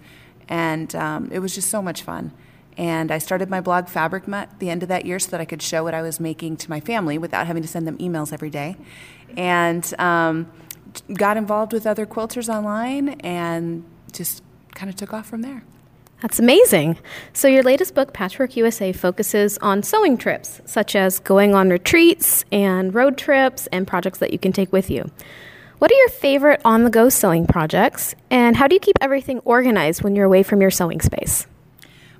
And 0.48 0.94
um, 0.94 1.30
it 1.32 1.40
was 1.40 1.54
just 1.54 1.70
so 1.70 1.82
much 1.82 2.02
fun. 2.02 2.32
And 2.76 3.10
I 3.10 3.18
started 3.18 3.50
my 3.50 3.60
blog 3.60 3.88
Fabric 3.88 4.26
Mutt 4.26 4.58
the 4.58 4.70
end 4.70 4.82
of 4.82 4.88
that 4.88 5.06
year 5.06 5.18
so 5.18 5.30
that 5.30 5.40
I 5.40 5.44
could 5.44 5.62
show 5.62 5.84
what 5.84 5.94
I 5.94 6.02
was 6.02 6.18
making 6.18 6.56
to 6.58 6.70
my 6.70 6.80
family 6.80 7.18
without 7.18 7.46
having 7.46 7.62
to 7.62 7.68
send 7.68 7.86
them 7.86 7.98
emails 7.98 8.32
every 8.32 8.50
day. 8.50 8.76
And 9.36 9.92
um, 9.98 10.50
got 11.12 11.36
involved 11.36 11.72
with 11.72 11.86
other 11.86 12.06
quilters 12.06 12.52
online 12.52 13.10
and 13.20 13.84
just 14.12 14.42
kind 14.74 14.90
of 14.90 14.96
took 14.96 15.12
off 15.12 15.26
from 15.26 15.42
there. 15.42 15.64
That's 16.24 16.38
amazing. 16.38 16.96
So, 17.34 17.48
your 17.48 17.62
latest 17.62 17.94
book, 17.94 18.14
Patchwork 18.14 18.56
USA, 18.56 18.94
focuses 18.94 19.58
on 19.58 19.82
sewing 19.82 20.16
trips, 20.16 20.62
such 20.64 20.96
as 20.96 21.18
going 21.18 21.54
on 21.54 21.68
retreats 21.68 22.46
and 22.50 22.94
road 22.94 23.18
trips 23.18 23.66
and 23.66 23.86
projects 23.86 24.20
that 24.20 24.32
you 24.32 24.38
can 24.38 24.50
take 24.50 24.72
with 24.72 24.88
you. 24.88 25.10
What 25.80 25.92
are 25.92 25.94
your 25.96 26.08
favorite 26.08 26.62
on 26.64 26.84
the 26.84 26.88
go 26.88 27.10
sewing 27.10 27.46
projects, 27.46 28.14
and 28.30 28.56
how 28.56 28.66
do 28.66 28.74
you 28.74 28.80
keep 28.80 28.96
everything 29.02 29.40
organized 29.40 30.02
when 30.02 30.16
you're 30.16 30.24
away 30.24 30.42
from 30.42 30.62
your 30.62 30.70
sewing 30.70 31.02
space? 31.02 31.46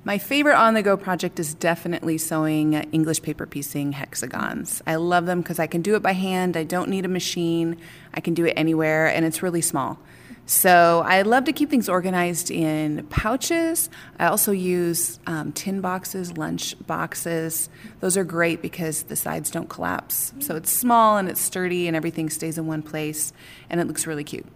My 0.04 0.18
favorite 0.18 0.56
on 0.56 0.74
the 0.74 0.82
go 0.82 0.98
project 0.98 1.40
is 1.40 1.54
definitely 1.54 2.18
sewing 2.18 2.74
English 2.74 3.22
paper 3.22 3.46
piecing 3.46 3.92
hexagons. 3.92 4.82
I 4.86 4.96
love 4.96 5.24
them 5.24 5.40
because 5.40 5.58
I 5.58 5.66
can 5.66 5.80
do 5.80 5.94
it 5.94 6.02
by 6.02 6.12
hand, 6.12 6.58
I 6.58 6.64
don't 6.64 6.90
need 6.90 7.06
a 7.06 7.08
machine, 7.08 7.78
I 8.12 8.20
can 8.20 8.34
do 8.34 8.44
it 8.44 8.52
anywhere, 8.54 9.06
and 9.06 9.24
it's 9.24 9.42
really 9.42 9.62
small. 9.62 9.98
So 10.46 11.02
I 11.06 11.22
love 11.22 11.44
to 11.44 11.52
keep 11.52 11.70
things 11.70 11.88
organized 11.88 12.50
in 12.50 13.06
pouches. 13.06 13.88
I 14.18 14.26
also 14.26 14.52
use 14.52 15.18
um, 15.26 15.52
tin 15.52 15.80
boxes, 15.80 16.36
lunch 16.36 16.74
boxes. 16.86 17.70
Those 18.00 18.16
are 18.16 18.24
great 18.24 18.60
because 18.60 19.04
the 19.04 19.16
sides 19.16 19.50
don't 19.50 19.70
collapse. 19.70 20.34
So 20.40 20.54
it's 20.56 20.70
small 20.70 21.16
and 21.16 21.28
it's 21.28 21.40
sturdy 21.40 21.88
and 21.88 21.96
everything 21.96 22.28
stays 22.28 22.58
in 22.58 22.66
one 22.66 22.82
place 22.82 23.32
and 23.70 23.80
it 23.80 23.86
looks 23.86 24.06
really 24.06 24.24
cute. 24.24 24.46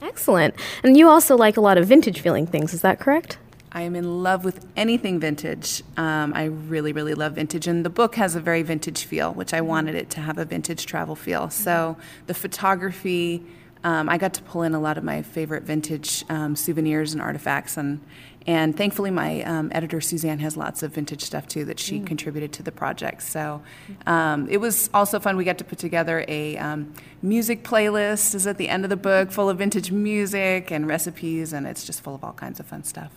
Excellent. 0.00 0.54
And 0.82 0.96
you 0.96 1.08
also 1.08 1.36
like 1.36 1.56
a 1.56 1.60
lot 1.60 1.78
of 1.78 1.86
vintage 1.86 2.20
feeling 2.20 2.46
things, 2.46 2.72
is 2.72 2.82
that 2.82 2.98
correct? 2.98 3.38
I 3.72 3.82
am 3.82 3.94
in 3.94 4.22
love 4.22 4.44
with 4.44 4.64
anything 4.76 5.20
vintage. 5.20 5.82
Um, 5.98 6.32
I 6.34 6.44
really, 6.44 6.92
really 6.92 7.12
love 7.12 7.34
vintage. 7.34 7.66
And 7.66 7.84
the 7.84 7.90
book 7.90 8.14
has 8.14 8.34
a 8.34 8.40
very 8.40 8.62
vintage 8.62 9.04
feel, 9.04 9.34
which 9.34 9.52
I 9.52 9.60
wanted 9.60 9.94
it 9.94 10.08
to 10.10 10.20
have 10.20 10.38
a 10.38 10.46
vintage 10.46 10.86
travel 10.86 11.14
feel. 11.14 11.50
So 11.50 11.98
the 12.26 12.32
photography, 12.32 13.44
um, 13.86 14.08
I 14.08 14.18
got 14.18 14.34
to 14.34 14.42
pull 14.42 14.62
in 14.62 14.74
a 14.74 14.80
lot 14.80 14.98
of 14.98 15.04
my 15.04 15.22
favorite 15.22 15.62
vintage 15.62 16.24
um, 16.28 16.56
souvenirs 16.56 17.12
and 17.12 17.22
artifacts. 17.22 17.76
And, 17.76 18.00
and 18.44 18.76
thankfully, 18.76 19.12
my 19.12 19.44
um, 19.44 19.70
editor, 19.72 20.00
Suzanne, 20.00 20.40
has 20.40 20.56
lots 20.56 20.82
of 20.82 20.92
vintage 20.92 21.22
stuff 21.22 21.46
too 21.46 21.64
that 21.66 21.78
she 21.78 22.00
mm. 22.00 22.06
contributed 22.06 22.52
to 22.54 22.64
the 22.64 22.72
project. 22.72 23.22
So 23.22 23.62
um, 24.04 24.48
it 24.50 24.56
was 24.56 24.90
also 24.92 25.20
fun. 25.20 25.36
We 25.36 25.44
got 25.44 25.58
to 25.58 25.64
put 25.64 25.78
together 25.78 26.24
a 26.26 26.56
um, 26.56 26.94
music 27.22 27.62
playlist, 27.62 28.34
is 28.34 28.48
at 28.48 28.58
the 28.58 28.68
end 28.68 28.82
of 28.82 28.90
the 28.90 28.96
book, 28.96 29.30
full 29.30 29.48
of 29.48 29.58
vintage 29.58 29.92
music 29.92 30.72
and 30.72 30.88
recipes, 30.88 31.52
and 31.52 31.64
it's 31.64 31.84
just 31.84 32.02
full 32.02 32.16
of 32.16 32.24
all 32.24 32.32
kinds 32.32 32.58
of 32.58 32.66
fun 32.66 32.82
stuff. 32.82 33.12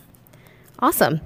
Awesome. 0.82 1.20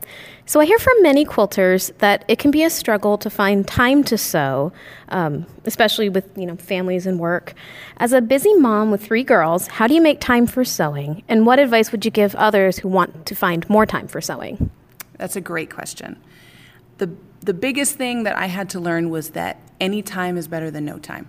So 0.47 0.61
I 0.61 0.67
hear 0.67 0.79
from 0.79 0.95
many 1.01 1.25
quilters 1.25 1.97
that 1.99 2.25
it 2.27 2.39
can 2.39 2.51
be 2.51 2.65
a 2.65 2.71
struggle 2.71 3.17
to 3.19 3.31
find 3.31 3.67
time 3.67 4.03
to 4.05 4.19
sew, 4.19 4.73
um, 5.11 5.47
especially 5.65 6.09
with 6.09 6.29
you 6.37 6.45
know 6.45 6.57
families 6.57 7.07
and 7.07 7.19
work. 7.21 7.55
As 7.99 8.13
a 8.13 8.21
busy 8.21 8.53
mom 8.55 8.91
with 8.91 9.05
three 9.05 9.23
girls, 9.23 9.69
how 9.69 9.87
do 9.87 9.95
you 9.95 10.03
make 10.03 10.21
time 10.21 10.47
for 10.47 10.65
sewing? 10.65 11.23
And 11.29 11.47
what 11.47 11.59
advice 11.59 11.93
would 11.93 12.05
you 12.05 12.11
give 12.11 12.35
others 12.35 12.79
who 12.79 12.89
want 12.89 13.27
to 13.27 13.35
find 13.35 13.69
more 13.69 13.87
time 13.87 14.09
for 14.09 14.21
sewing? 14.21 14.71
That's 15.19 15.37
a 15.37 15.41
great 15.41 15.71
question. 15.71 16.21
the 16.99 17.11
The 17.41 17.55
biggest 17.55 17.95
thing 17.95 18.25
that 18.25 18.37
I 18.37 18.47
had 18.47 18.69
to 18.71 18.81
learn 18.81 19.09
was 19.09 19.31
that 19.31 19.61
any 19.81 20.03
time 20.03 20.37
is 20.37 20.49
better 20.49 20.71
than 20.71 20.85
no 20.85 20.99
time. 20.99 21.29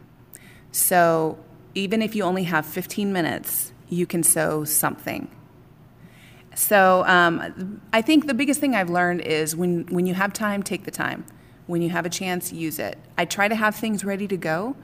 So 0.72 1.38
even 1.76 2.02
if 2.02 2.16
you 2.16 2.24
only 2.24 2.44
have 2.44 2.66
15 2.66 3.14
minutes, 3.14 3.72
you 3.88 4.06
can 4.08 4.24
sew 4.24 4.66
something 4.66 5.30
so 6.56 7.04
um, 7.06 7.82
I 7.92 8.02
think 8.02 8.28
the 8.28 8.34
biggest 8.34 8.60
thing 8.60 8.76
I've 8.76 8.90
learned 8.90 9.22
is 9.22 9.56
when, 9.56 9.86
when 9.88 10.06
you 10.06 10.14
have 10.14 10.34
time, 10.34 10.64
take 10.64 10.86
the 10.86 10.92
time. 10.92 11.26
When 11.68 11.82
you 11.82 11.90
have 11.90 12.06
a 12.06 12.10
chance, 12.10 12.54
use 12.54 12.80
it. 12.80 12.98
I 13.18 13.26
try 13.26 13.48
to 13.48 13.56
have 13.56 13.76
things 13.76 14.06
ready 14.06 14.28
to 14.28 14.38
go 14.38 14.76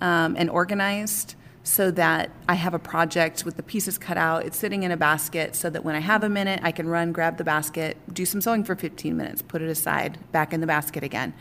um, 0.00 0.36
and 0.38 0.48
organized 0.48 1.34
so 1.64 1.90
that 1.90 2.30
I 2.48 2.54
have 2.54 2.72
a 2.72 2.78
project 2.78 3.44
with 3.44 3.56
the 3.56 3.62
pieces 3.62 3.98
cut 3.98 4.16
out. 4.16 4.46
It's 4.46 4.56
sitting 4.56 4.84
in 4.84 4.90
a 4.90 4.96
basket 4.96 5.54
so 5.54 5.68
that 5.68 5.84
when 5.84 5.94
I 5.94 6.00
have 6.00 6.24
a 6.24 6.28
minute, 6.28 6.60
I 6.62 6.72
can 6.72 6.88
run, 6.88 7.12
grab 7.12 7.36
the 7.36 7.44
basket, 7.44 7.98
do 8.12 8.24
some 8.24 8.40
sewing 8.40 8.64
for 8.64 8.74
15 8.74 9.14
minutes, 9.14 9.42
put 9.42 9.60
it 9.60 9.68
aside, 9.68 10.18
back 10.32 10.54
in 10.54 10.60
the 10.62 10.66
basket 10.66 11.02
again. 11.02 11.34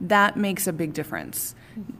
That 0.00 0.36
makes 0.36 0.68
a 0.68 0.72
big 0.72 0.92
difference. 0.92 1.56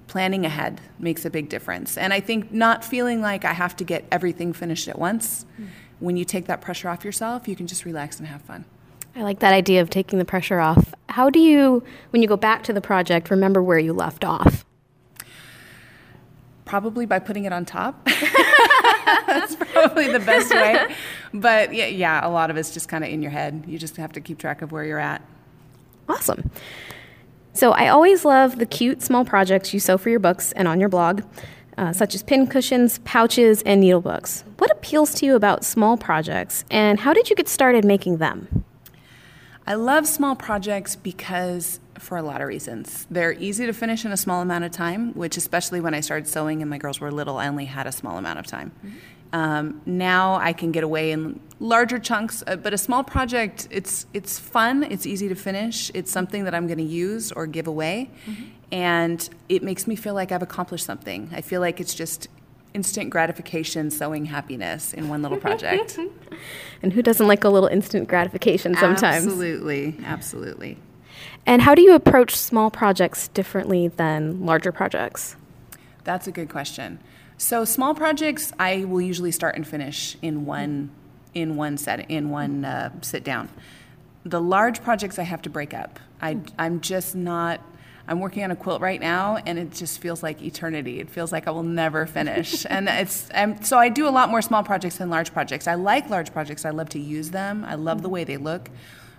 Planning 0.07 0.47
ahead 0.47 0.81
makes 1.01 1.25
a 1.25 1.31
big 1.31 1.49
difference. 1.49 1.99
And 1.99 2.13
I 2.13 2.21
think 2.21 2.53
not 2.53 2.85
feeling 2.85 3.21
like 3.21 3.45
I 3.45 3.53
have 3.53 3.75
to 3.77 3.85
get 3.85 4.05
everything 4.13 4.53
finished 4.53 4.87
at 4.87 4.99
once. 4.99 5.45
Mm 5.61 5.69
when 6.05 6.17
you 6.17 6.25
take 6.25 6.47
that 6.47 6.61
pressure 6.61 6.89
off 6.89 7.05
yourself, 7.05 7.49
you 7.49 7.57
can 7.57 7.67
just 7.67 7.85
relax 7.85 8.19
and 8.19 8.29
have 8.29 8.43
fun. 8.43 8.65
I 9.17 9.23
like 9.23 9.39
that 9.41 9.53
idea 9.53 9.81
of 9.81 9.91
taking 9.91 10.19
the 10.19 10.25
pressure 10.25 10.61
off. 10.61 10.95
How 11.09 11.31
do 11.31 11.39
you, 11.39 11.85
when 12.11 12.21
you 12.21 12.29
go 12.29 12.37
back 12.37 12.65
to 12.65 12.73
the 12.73 12.81
project, 12.81 13.31
remember 13.31 13.63
where 13.63 13.79
you 13.79 13.93
left 13.93 14.25
off? 14.25 14.65
Probably 16.65 17.07
by 17.07 17.21
putting 17.21 17.45
it 17.45 17.53
on 17.53 17.65
top. 17.65 18.05
That's 19.27 19.55
probably 19.57 20.11
the 20.11 20.19
best 20.19 20.51
way. 20.51 20.95
But 21.33 21.75
yeah, 21.75 21.87
yeah, 21.87 22.27
a 22.27 22.31
lot 22.31 22.51
of 22.51 22.57
it's 22.57 22.73
just 22.73 22.89
kind 22.89 23.05
of 23.05 23.11
in 23.11 23.23
your 23.23 23.31
head. 23.31 23.65
You 23.67 23.79
just 23.79 23.97
have 23.99 24.13
to 24.13 24.21
keep 24.21 24.39
track 24.39 24.63
of 24.63 24.73
where 24.73 24.85
you're 24.85 24.99
at. 24.99 25.23
Awesome. 26.09 26.51
So 27.53 27.71
I 27.71 27.89
always 27.89 28.25
love 28.25 28.59
the 28.59 28.67
cute 28.67 29.03
small 29.03 29.25
projects 29.25 29.73
you 29.73 29.79
sew 29.79 29.97
for 29.97 30.11
your 30.11 30.19
books 30.19 30.51
and 30.53 30.67
on 30.67 30.81
your 30.81 30.89
blog 30.89 31.23
uh, 31.79 31.93
such 31.93 32.15
as 32.15 32.23
pin 32.23 32.47
cushions, 32.47 32.99
pouches, 33.05 33.63
and 33.63 33.81
needlebooks. 33.81 34.45
What 34.59 34.71
appeals 34.71 35.15
to 35.15 35.27
you 35.27 35.35
about 35.35 35.65
small 35.65 35.97
projects, 35.97 36.65
and 36.71 37.01
how 37.01 37.13
did 37.13 37.31
you 37.31 37.37
get 37.37 37.49
started 37.49 37.85
making 37.85 38.19
them? 38.19 38.65
I 39.67 39.75
love 39.75 40.07
small 40.07 40.37
projects 40.37 40.95
because 40.95 41.81
for 41.99 42.17
a 42.17 42.23
lot 42.23 42.41
of 42.41 42.49
reasons. 42.49 43.07
They're 43.11 43.33
easy 43.33 43.67
to 43.67 43.73
finish 43.73 44.05
in 44.05 44.13
a 44.13 44.17
small 44.17 44.43
amount 44.43 44.65
of 44.65 44.71
time, 44.71 45.15
which, 45.15 45.37
especially 45.37 45.81
when 45.81 45.95
I 45.95 46.01
started 46.01 46.29
sewing 46.29 46.61
and 46.61 46.71
my 46.71 46.79
girls 46.79 47.01
were 47.01 47.11
little, 47.11 47.39
I 47.39 47.49
only 47.49 47.65
had 47.65 47.87
a 47.87 47.93
small 47.93 48.19
amount 48.19 48.39
of 48.39 48.47
time. 48.47 48.73
Mm-hmm. 48.85 48.97
Um, 49.33 49.83
now 49.85 50.37
I 50.37 50.53
can 50.53 50.71
get 50.71 50.85
away 50.85 51.11
in 51.11 51.41
larger 51.59 51.99
chunks, 51.99 52.45
uh, 52.47 52.55
but 52.55 52.73
a 52.73 52.79
small 52.79 53.03
project, 53.03 53.67
it's 53.71 54.07
it's 54.15 54.39
fun. 54.39 54.85
It's 54.85 55.07
easy 55.07 55.29
to 55.29 55.35
finish. 55.35 55.91
It's 55.93 56.13
something 56.13 56.45
that 56.45 56.55
I'm 56.55 56.69
going 56.69 56.79
to 56.79 56.85
use 56.85 57.33
or 57.33 57.47
give 57.49 57.67
away, 57.67 58.11
mm-hmm. 58.27 58.45
And 58.75 59.31
it 59.49 59.63
makes 59.63 59.87
me 59.87 59.95
feel 59.95 60.15
like 60.15 60.33
I've 60.33 60.43
accomplished 60.43 60.85
something. 60.85 61.31
I 61.33 61.43
feel 61.43 61.61
like 61.61 61.81
it's 61.81 61.95
just 61.95 62.27
instant 62.75 63.09
gratification 63.09 63.89
sowing 63.89 64.25
happiness 64.25 64.93
in 64.93 65.09
one 65.09 65.23
little 65.23 65.39
project. 65.39 65.97
and 66.83 66.93
who 66.93 67.01
doesn't 67.01 67.29
like 67.29 67.45
a 67.45 67.49
little 67.49 67.69
instant 67.69 68.09
gratification 68.09 68.75
sometimes? 68.75 69.27
Absolutely, 69.27 69.97
absolutely. 70.05 70.77
And 71.47 71.63
how 71.63 71.77
do 71.77 71.83
you 71.83 71.95
approach 71.95 72.35
small 72.35 72.69
projects 72.69 73.29
differently 73.29 73.87
than 73.87 74.45
larger 74.45 74.73
projects? 74.73 75.37
That's 76.03 76.27
a 76.27 76.33
good 76.33 76.49
question. 76.49 76.99
So 77.39 77.65
small 77.65 77.95
projects, 77.95 78.53
I 78.59 78.87
will 78.87 79.01
usually 79.01 79.31
start 79.31 79.55
and 79.55 79.65
finish 79.65 80.17
in 80.21 80.47
one 80.47 80.91
in 81.33 81.55
one 81.55 81.77
set 81.77 82.11
in 82.11 82.31
one 82.31 82.65
uh, 82.65 82.91
sit 83.03 83.23
down. 83.23 83.51
The 84.25 84.41
large 84.41 84.83
projects 84.83 85.17
I 85.17 85.23
have 85.23 85.43
to 85.43 85.51
break 85.51 85.73
up. 85.73 86.01
I 86.21 86.39
I'm 86.59 86.81
just 86.81 87.15
not. 87.15 87.61
I'm 88.07 88.21
working 88.21 88.45
on 88.45 88.51
a 88.51 88.57
quilt 88.57 88.81
right 88.81 89.01
now, 89.01 89.39
and 89.47 89.59
it 89.59 89.73
just 89.73 90.01
feels 90.01 90.23
like 90.23 90.43
eternity. 90.43 91.01
It 91.01 91.09
feels 91.09 91.33
like 91.33 91.49
I 91.49 91.51
will 91.51 91.63
never 91.63 92.07
finish, 92.07 92.67
and 92.71 92.89
it's 92.89 93.29
I'm, 93.35 93.63
so 93.63 93.79
I 93.79 93.89
do 93.89 94.07
a 94.07 94.11
lot 94.11 94.29
more 94.29 94.43
small 94.43 94.63
projects 94.63 94.99
than 94.99 95.11
large 95.11 95.33
projects. 95.33 95.67
I 95.67 95.75
like 95.75 96.11
large 96.11 96.33
projects. 96.33 96.65
I 96.65 96.71
love 96.71 96.89
to 96.91 96.99
use 96.99 97.31
them. 97.31 97.65
I 97.65 97.75
love 97.77 98.03
the 98.03 98.09
mm-hmm. 98.09 98.15
way 98.15 98.25
they 98.25 98.37
look, 98.37 98.71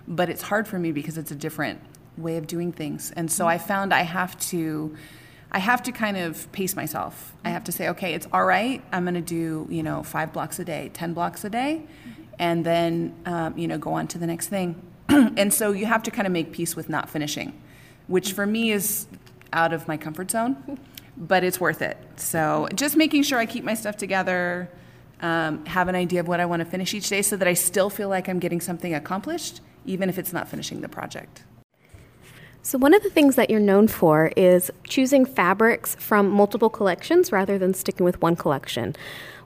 but 0.06 0.28
it's 0.28 0.42
hard 0.42 0.68
for 0.68 0.78
me 0.78 0.92
because 0.92 1.18
it's 1.18 1.30
a 1.30 1.36
different 1.36 1.80
way 2.16 2.36
of 2.36 2.46
doing 2.46 2.72
things, 2.72 3.12
and 3.16 3.30
so 3.30 3.48
I 3.48 3.56
mm-hmm. 3.56 3.66
found 3.66 3.94
I 3.94 4.02
have 4.02 4.38
to 4.50 4.96
I 5.50 5.58
have 5.58 5.82
to 5.84 5.92
kind 5.92 6.16
of 6.16 6.50
pace 6.52 6.76
myself. 6.76 7.34
I 7.44 7.50
have 7.50 7.64
to 7.64 7.72
say, 7.72 7.88
okay, 7.90 8.14
it's 8.14 8.26
all 8.32 8.44
right. 8.44 8.82
I'm 8.92 9.04
going 9.04 9.14
to 9.14 9.20
do, 9.20 9.66
you 9.70 9.82
know, 9.82 10.02
five 10.02 10.32
blocks 10.32 10.58
a 10.58 10.64
day, 10.64 10.90
10 10.92 11.14
blocks 11.14 11.44
a 11.44 11.50
day, 11.50 11.82
mm-hmm. 11.82 12.22
and 12.38 12.66
then, 12.66 13.14
um, 13.24 13.56
you 13.56 13.68
know, 13.68 13.78
go 13.78 13.94
on 13.94 14.08
to 14.08 14.18
the 14.18 14.26
next 14.26 14.48
thing. 14.48 14.82
and 15.08 15.54
so 15.54 15.72
you 15.72 15.86
have 15.86 16.02
to 16.02 16.10
kind 16.10 16.26
of 16.26 16.32
make 16.32 16.52
peace 16.52 16.74
with 16.74 16.88
not 16.88 17.08
finishing, 17.08 17.58
which 18.06 18.32
for 18.32 18.46
me 18.46 18.72
is 18.72 19.06
out 19.52 19.72
of 19.72 19.88
my 19.88 19.96
comfort 19.96 20.30
zone, 20.30 20.78
but 21.16 21.44
it's 21.44 21.60
worth 21.60 21.82
it. 21.82 21.96
So 22.16 22.68
just 22.74 22.96
making 22.96 23.22
sure 23.22 23.38
I 23.38 23.46
keep 23.46 23.64
my 23.64 23.74
stuff 23.74 23.96
together, 23.96 24.68
um, 25.20 25.64
have 25.66 25.88
an 25.88 25.94
idea 25.94 26.20
of 26.20 26.28
what 26.28 26.40
I 26.40 26.46
want 26.46 26.60
to 26.60 26.66
finish 26.66 26.92
each 26.94 27.08
day 27.08 27.22
so 27.22 27.36
that 27.36 27.48
I 27.48 27.54
still 27.54 27.90
feel 27.90 28.08
like 28.08 28.28
I'm 28.28 28.38
getting 28.38 28.60
something 28.60 28.94
accomplished, 28.94 29.60
even 29.84 30.08
if 30.08 30.18
it's 30.18 30.32
not 30.32 30.48
finishing 30.48 30.80
the 30.80 30.88
project. 30.88 31.44
So, 32.66 32.78
one 32.78 32.94
of 32.94 33.02
the 33.04 33.10
things 33.10 33.36
that 33.36 33.48
you're 33.48 33.60
known 33.60 33.86
for 33.86 34.32
is 34.36 34.72
choosing 34.88 35.24
fabrics 35.24 35.94
from 35.94 36.28
multiple 36.28 36.68
collections 36.68 37.30
rather 37.30 37.58
than 37.58 37.74
sticking 37.74 38.04
with 38.04 38.20
one 38.20 38.34
collection. 38.34 38.96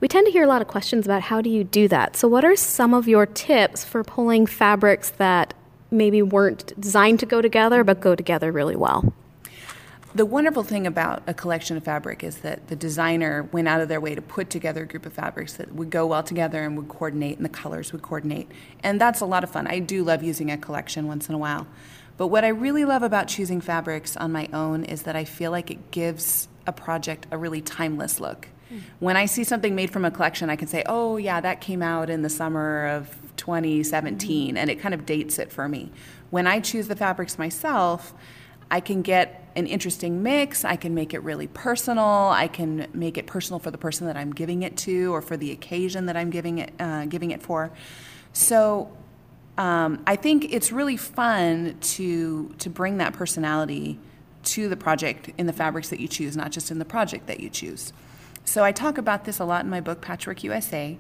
We 0.00 0.08
tend 0.08 0.24
to 0.26 0.32
hear 0.32 0.42
a 0.42 0.46
lot 0.46 0.62
of 0.62 0.68
questions 0.68 1.04
about 1.04 1.20
how 1.20 1.42
do 1.42 1.50
you 1.50 1.62
do 1.62 1.86
that. 1.88 2.16
So, 2.16 2.28
what 2.28 2.46
are 2.46 2.56
some 2.56 2.94
of 2.94 3.06
your 3.06 3.26
tips 3.26 3.84
for 3.84 4.02
pulling 4.02 4.46
fabrics 4.46 5.10
that 5.10 5.52
maybe 5.90 6.22
weren't 6.22 6.78
designed 6.80 7.20
to 7.20 7.26
go 7.26 7.42
together 7.42 7.84
but 7.84 8.00
go 8.00 8.14
together 8.14 8.52
really 8.52 8.76
well? 8.76 9.12
The 10.12 10.26
wonderful 10.26 10.64
thing 10.64 10.88
about 10.88 11.22
a 11.28 11.34
collection 11.34 11.76
of 11.76 11.84
fabric 11.84 12.24
is 12.24 12.38
that 12.38 12.66
the 12.66 12.74
designer 12.74 13.48
went 13.52 13.68
out 13.68 13.80
of 13.80 13.88
their 13.88 14.00
way 14.00 14.16
to 14.16 14.22
put 14.22 14.50
together 14.50 14.82
a 14.82 14.86
group 14.86 15.06
of 15.06 15.12
fabrics 15.12 15.52
that 15.54 15.72
would 15.72 15.90
go 15.90 16.04
well 16.04 16.24
together 16.24 16.64
and 16.64 16.76
would 16.76 16.88
coordinate, 16.88 17.36
and 17.36 17.44
the 17.44 17.50
colors 17.50 17.92
would 17.92 18.02
coordinate. 18.02 18.50
And 18.82 19.00
that's 19.00 19.20
a 19.20 19.26
lot 19.26 19.44
of 19.44 19.50
fun. 19.50 19.68
I 19.68 19.78
do 19.78 20.02
love 20.02 20.24
using 20.24 20.50
a 20.50 20.58
collection 20.58 21.06
once 21.06 21.28
in 21.28 21.36
a 21.36 21.38
while. 21.38 21.68
But 22.16 22.26
what 22.26 22.44
I 22.44 22.48
really 22.48 22.84
love 22.84 23.04
about 23.04 23.28
choosing 23.28 23.60
fabrics 23.60 24.16
on 24.16 24.32
my 24.32 24.48
own 24.52 24.84
is 24.84 25.02
that 25.02 25.14
I 25.14 25.24
feel 25.24 25.52
like 25.52 25.70
it 25.70 25.92
gives 25.92 26.48
a 26.66 26.72
project 26.72 27.28
a 27.30 27.38
really 27.38 27.60
timeless 27.60 28.18
look. 28.18 28.48
Mm. 28.72 28.80
When 28.98 29.16
I 29.16 29.26
see 29.26 29.44
something 29.44 29.76
made 29.76 29.92
from 29.92 30.04
a 30.04 30.10
collection, 30.10 30.50
I 30.50 30.56
can 30.56 30.66
say, 30.66 30.82
oh, 30.86 31.18
yeah, 31.18 31.40
that 31.40 31.60
came 31.60 31.82
out 31.82 32.10
in 32.10 32.22
the 32.22 32.28
summer 32.28 32.88
of 32.88 33.29
2017, 33.40 34.54
mm. 34.54 34.58
and 34.58 34.70
it 34.70 34.78
kind 34.78 34.94
of 34.94 35.06
dates 35.06 35.38
it 35.38 35.50
for 35.50 35.68
me. 35.68 35.90
When 36.28 36.46
I 36.46 36.60
choose 36.60 36.86
the 36.86 36.94
fabrics 36.94 37.38
myself, 37.38 38.14
I 38.70 38.80
can 38.80 39.02
get 39.02 39.50
an 39.56 39.66
interesting 39.66 40.22
mix. 40.22 40.64
I 40.64 40.76
can 40.76 40.94
make 40.94 41.12
it 41.12 41.22
really 41.24 41.48
personal. 41.48 42.28
I 42.28 42.46
can 42.46 42.86
make 42.92 43.18
it 43.18 43.26
personal 43.26 43.58
for 43.58 43.70
the 43.70 43.78
person 43.78 44.06
that 44.06 44.16
I'm 44.16 44.32
giving 44.32 44.62
it 44.62 44.76
to 44.78 45.12
or 45.12 45.22
for 45.22 45.36
the 45.36 45.50
occasion 45.50 46.06
that 46.06 46.16
I'm 46.16 46.30
giving 46.30 46.58
it, 46.58 46.72
uh, 46.78 47.06
giving 47.06 47.32
it 47.32 47.42
for. 47.42 47.72
So 48.32 48.96
um, 49.58 50.02
I 50.06 50.14
think 50.14 50.52
it's 50.52 50.70
really 50.70 50.96
fun 50.96 51.76
to 51.80 52.54
to 52.58 52.70
bring 52.70 52.98
that 52.98 53.12
personality 53.14 53.98
to 54.42 54.68
the 54.68 54.76
project 54.76 55.30
in 55.36 55.46
the 55.46 55.52
fabrics 55.52 55.88
that 55.88 55.98
you 55.98 56.06
choose, 56.06 56.36
not 56.36 56.52
just 56.52 56.70
in 56.70 56.78
the 56.78 56.84
project 56.84 57.26
that 57.26 57.40
you 57.40 57.50
choose. 57.50 57.92
So 58.44 58.64
I 58.64 58.72
talk 58.72 58.98
about 58.98 59.24
this 59.24 59.38
a 59.38 59.44
lot 59.44 59.64
in 59.64 59.70
my 59.70 59.80
book 59.80 60.00
Patchwork 60.00 60.44
USA 60.44 60.98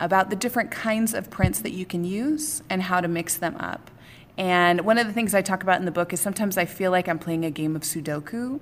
about 0.00 0.30
the 0.30 0.36
different 0.36 0.70
kinds 0.70 1.14
of 1.14 1.30
prints 1.30 1.60
that 1.60 1.72
you 1.72 1.86
can 1.86 2.04
use 2.04 2.62
and 2.68 2.82
how 2.82 3.00
to 3.00 3.08
mix 3.08 3.36
them 3.36 3.56
up. 3.56 3.90
And 4.40 4.86
one 4.86 4.96
of 4.96 5.06
the 5.06 5.12
things 5.12 5.34
I 5.34 5.42
talk 5.42 5.62
about 5.62 5.80
in 5.80 5.84
the 5.84 5.90
book 5.90 6.14
is 6.14 6.20
sometimes 6.20 6.56
I 6.56 6.64
feel 6.64 6.90
like 6.90 7.08
I'm 7.08 7.18
playing 7.18 7.44
a 7.44 7.50
game 7.50 7.76
of 7.76 7.82
Sudoku, 7.82 8.58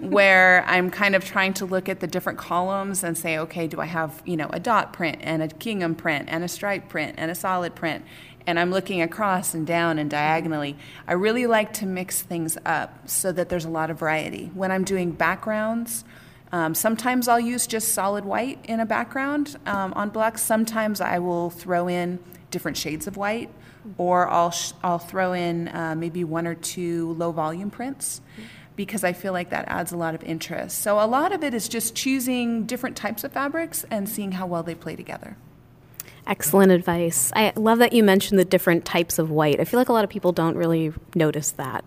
where 0.02 0.64
I'm 0.68 0.88
kind 0.88 1.16
of 1.16 1.24
trying 1.24 1.52
to 1.54 1.66
look 1.66 1.88
at 1.88 1.98
the 1.98 2.06
different 2.06 2.38
columns 2.38 3.02
and 3.02 3.18
say, 3.18 3.36
okay, 3.38 3.66
do 3.66 3.80
I 3.80 3.86
have 3.86 4.22
you 4.24 4.36
know 4.36 4.48
a 4.52 4.60
dot 4.60 4.92
print 4.92 5.18
and 5.22 5.42
a 5.42 5.48
gingham 5.48 5.96
print 5.96 6.28
and 6.28 6.44
a 6.44 6.48
stripe 6.48 6.88
print 6.88 7.16
and 7.18 7.28
a 7.28 7.34
solid 7.34 7.74
print, 7.74 8.04
and 8.46 8.60
I'm 8.60 8.70
looking 8.70 9.02
across 9.02 9.52
and 9.52 9.66
down 9.66 9.98
and 9.98 10.08
diagonally. 10.08 10.76
I 11.08 11.14
really 11.14 11.46
like 11.46 11.72
to 11.74 11.86
mix 11.86 12.22
things 12.22 12.56
up 12.64 13.08
so 13.08 13.32
that 13.32 13.48
there's 13.48 13.64
a 13.64 13.70
lot 13.70 13.90
of 13.90 13.98
variety. 13.98 14.52
When 14.54 14.70
I'm 14.70 14.84
doing 14.84 15.10
backgrounds, 15.10 16.04
um, 16.52 16.74
sometimes 16.74 17.28
I'll 17.28 17.40
use 17.40 17.66
just 17.66 17.94
solid 17.94 18.24
white 18.24 18.64
in 18.64 18.80
a 18.80 18.86
background 18.86 19.56
um, 19.66 19.92
on 19.94 20.10
blocks. 20.10 20.42
Sometimes 20.42 21.00
I 21.00 21.18
will 21.18 21.50
throw 21.50 21.88
in 21.88 22.18
different 22.50 22.76
shades 22.76 23.06
of 23.06 23.16
white, 23.16 23.50
or 23.98 24.28
I'll 24.28 24.52
sh- 24.52 24.72
I'll 24.82 24.98
throw 24.98 25.32
in 25.32 25.68
uh, 25.68 25.94
maybe 25.96 26.24
one 26.24 26.46
or 26.46 26.54
two 26.54 27.12
low 27.14 27.32
volume 27.32 27.70
prints 27.70 28.20
because 28.76 29.02
I 29.02 29.12
feel 29.12 29.32
like 29.32 29.50
that 29.50 29.64
adds 29.68 29.90
a 29.90 29.96
lot 29.96 30.14
of 30.14 30.22
interest. 30.22 30.78
So 30.78 31.00
a 31.00 31.06
lot 31.06 31.32
of 31.32 31.42
it 31.42 31.54
is 31.54 31.66
just 31.66 31.94
choosing 31.94 32.64
different 32.64 32.96
types 32.96 33.24
of 33.24 33.32
fabrics 33.32 33.84
and 33.90 34.08
seeing 34.08 34.32
how 34.32 34.46
well 34.46 34.62
they 34.62 34.74
play 34.74 34.96
together. 34.96 35.36
Excellent 36.26 36.72
advice. 36.72 37.32
I 37.34 37.52
love 37.56 37.78
that 37.78 37.92
you 37.92 38.02
mentioned 38.02 38.38
the 38.38 38.44
different 38.44 38.84
types 38.84 39.18
of 39.18 39.30
white. 39.30 39.60
I 39.60 39.64
feel 39.64 39.78
like 39.78 39.88
a 39.88 39.92
lot 39.92 40.04
of 40.04 40.10
people 40.10 40.32
don't 40.32 40.56
really 40.56 40.92
notice 41.14 41.52
that. 41.52 41.84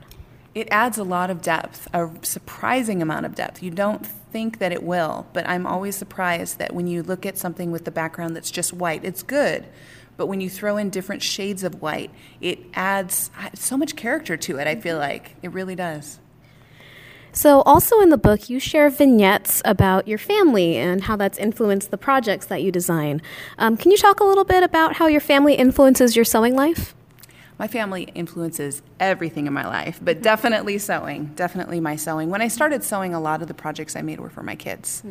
It 0.60 0.68
adds 0.72 0.98
a 0.98 1.06
lot 1.06 1.30
of 1.30 1.42
depth, 1.42 1.88
a 1.94 2.10
surprising 2.22 3.02
amount 3.02 3.26
of 3.26 3.34
depth. 3.34 3.64
You 3.64 3.72
don't 3.72 4.06
think 4.06 4.60
that 4.60 4.74
it 4.74 4.84
will, 4.84 5.26
but 5.32 5.48
I'm 5.48 5.66
always 5.66 5.96
surprised 5.96 6.60
that 6.60 6.76
when 6.76 6.86
you 6.86 7.02
look 7.02 7.26
at 7.26 7.38
something 7.38 7.72
with 7.72 7.86
the 7.86 7.92
background 7.92 8.36
that's 8.36 8.52
just 8.52 8.74
white, 8.74 9.06
it's 9.06 9.24
good. 9.24 9.66
But 10.18 10.26
when 10.26 10.42
you 10.42 10.50
throw 10.50 10.76
in 10.76 10.90
different 10.90 11.24
shades 11.24 11.64
of 11.64 11.82
white, 11.82 12.12
it 12.42 12.60
adds 12.74 13.32
so 13.54 13.78
much 13.78 13.96
character 13.96 14.36
to 14.36 14.58
it, 14.58 14.68
I 14.68 14.76
feel 14.76 14.98
like. 14.98 15.38
It 15.42 15.54
really 15.54 15.76
does. 15.76 16.20
So, 17.32 17.62
also 17.62 18.02
in 18.02 18.10
the 18.10 18.18
book, 18.18 18.50
you 18.50 18.60
share 18.60 18.90
vignettes 18.90 19.62
about 19.64 20.10
your 20.10 20.18
family 20.18 20.76
and 20.76 21.04
how 21.04 21.16
that's 21.16 21.38
influenced 21.38 21.90
the 21.90 21.98
projects 21.98 22.48
that 22.48 22.62
you 22.62 22.70
design. 22.70 23.22
Um, 23.58 23.78
can 23.78 23.92
you 23.92 23.98
talk 23.98 24.20
a 24.20 24.26
little 24.26 24.44
bit 24.44 24.64
about 24.64 24.98
how 24.98 25.08
your 25.08 25.22
family 25.22 25.54
influences 25.54 26.18
your 26.18 26.26
sewing 26.26 26.54
life? 26.54 26.96
My 27.60 27.68
family 27.68 28.04
influences 28.16 28.82
everything 29.02 29.46
in 29.46 29.52
my 29.54 29.68
life, 29.68 30.00
but 30.02 30.22
definitely 30.22 30.78
sewing, 30.78 31.34
definitely 31.36 31.82
my 31.82 31.98
sewing. 31.98 32.30
When 32.30 32.42
I 32.42 32.48
started 32.48 32.86
sewing, 32.86 33.14
a 33.14 33.20
lot 33.20 33.42
of 33.42 33.50
the 33.50 33.54
projects 33.54 33.98
I 33.98 34.02
made 34.02 34.22
were 34.22 34.30
for 34.30 34.44
my 34.44 34.56
kids. 34.56 35.04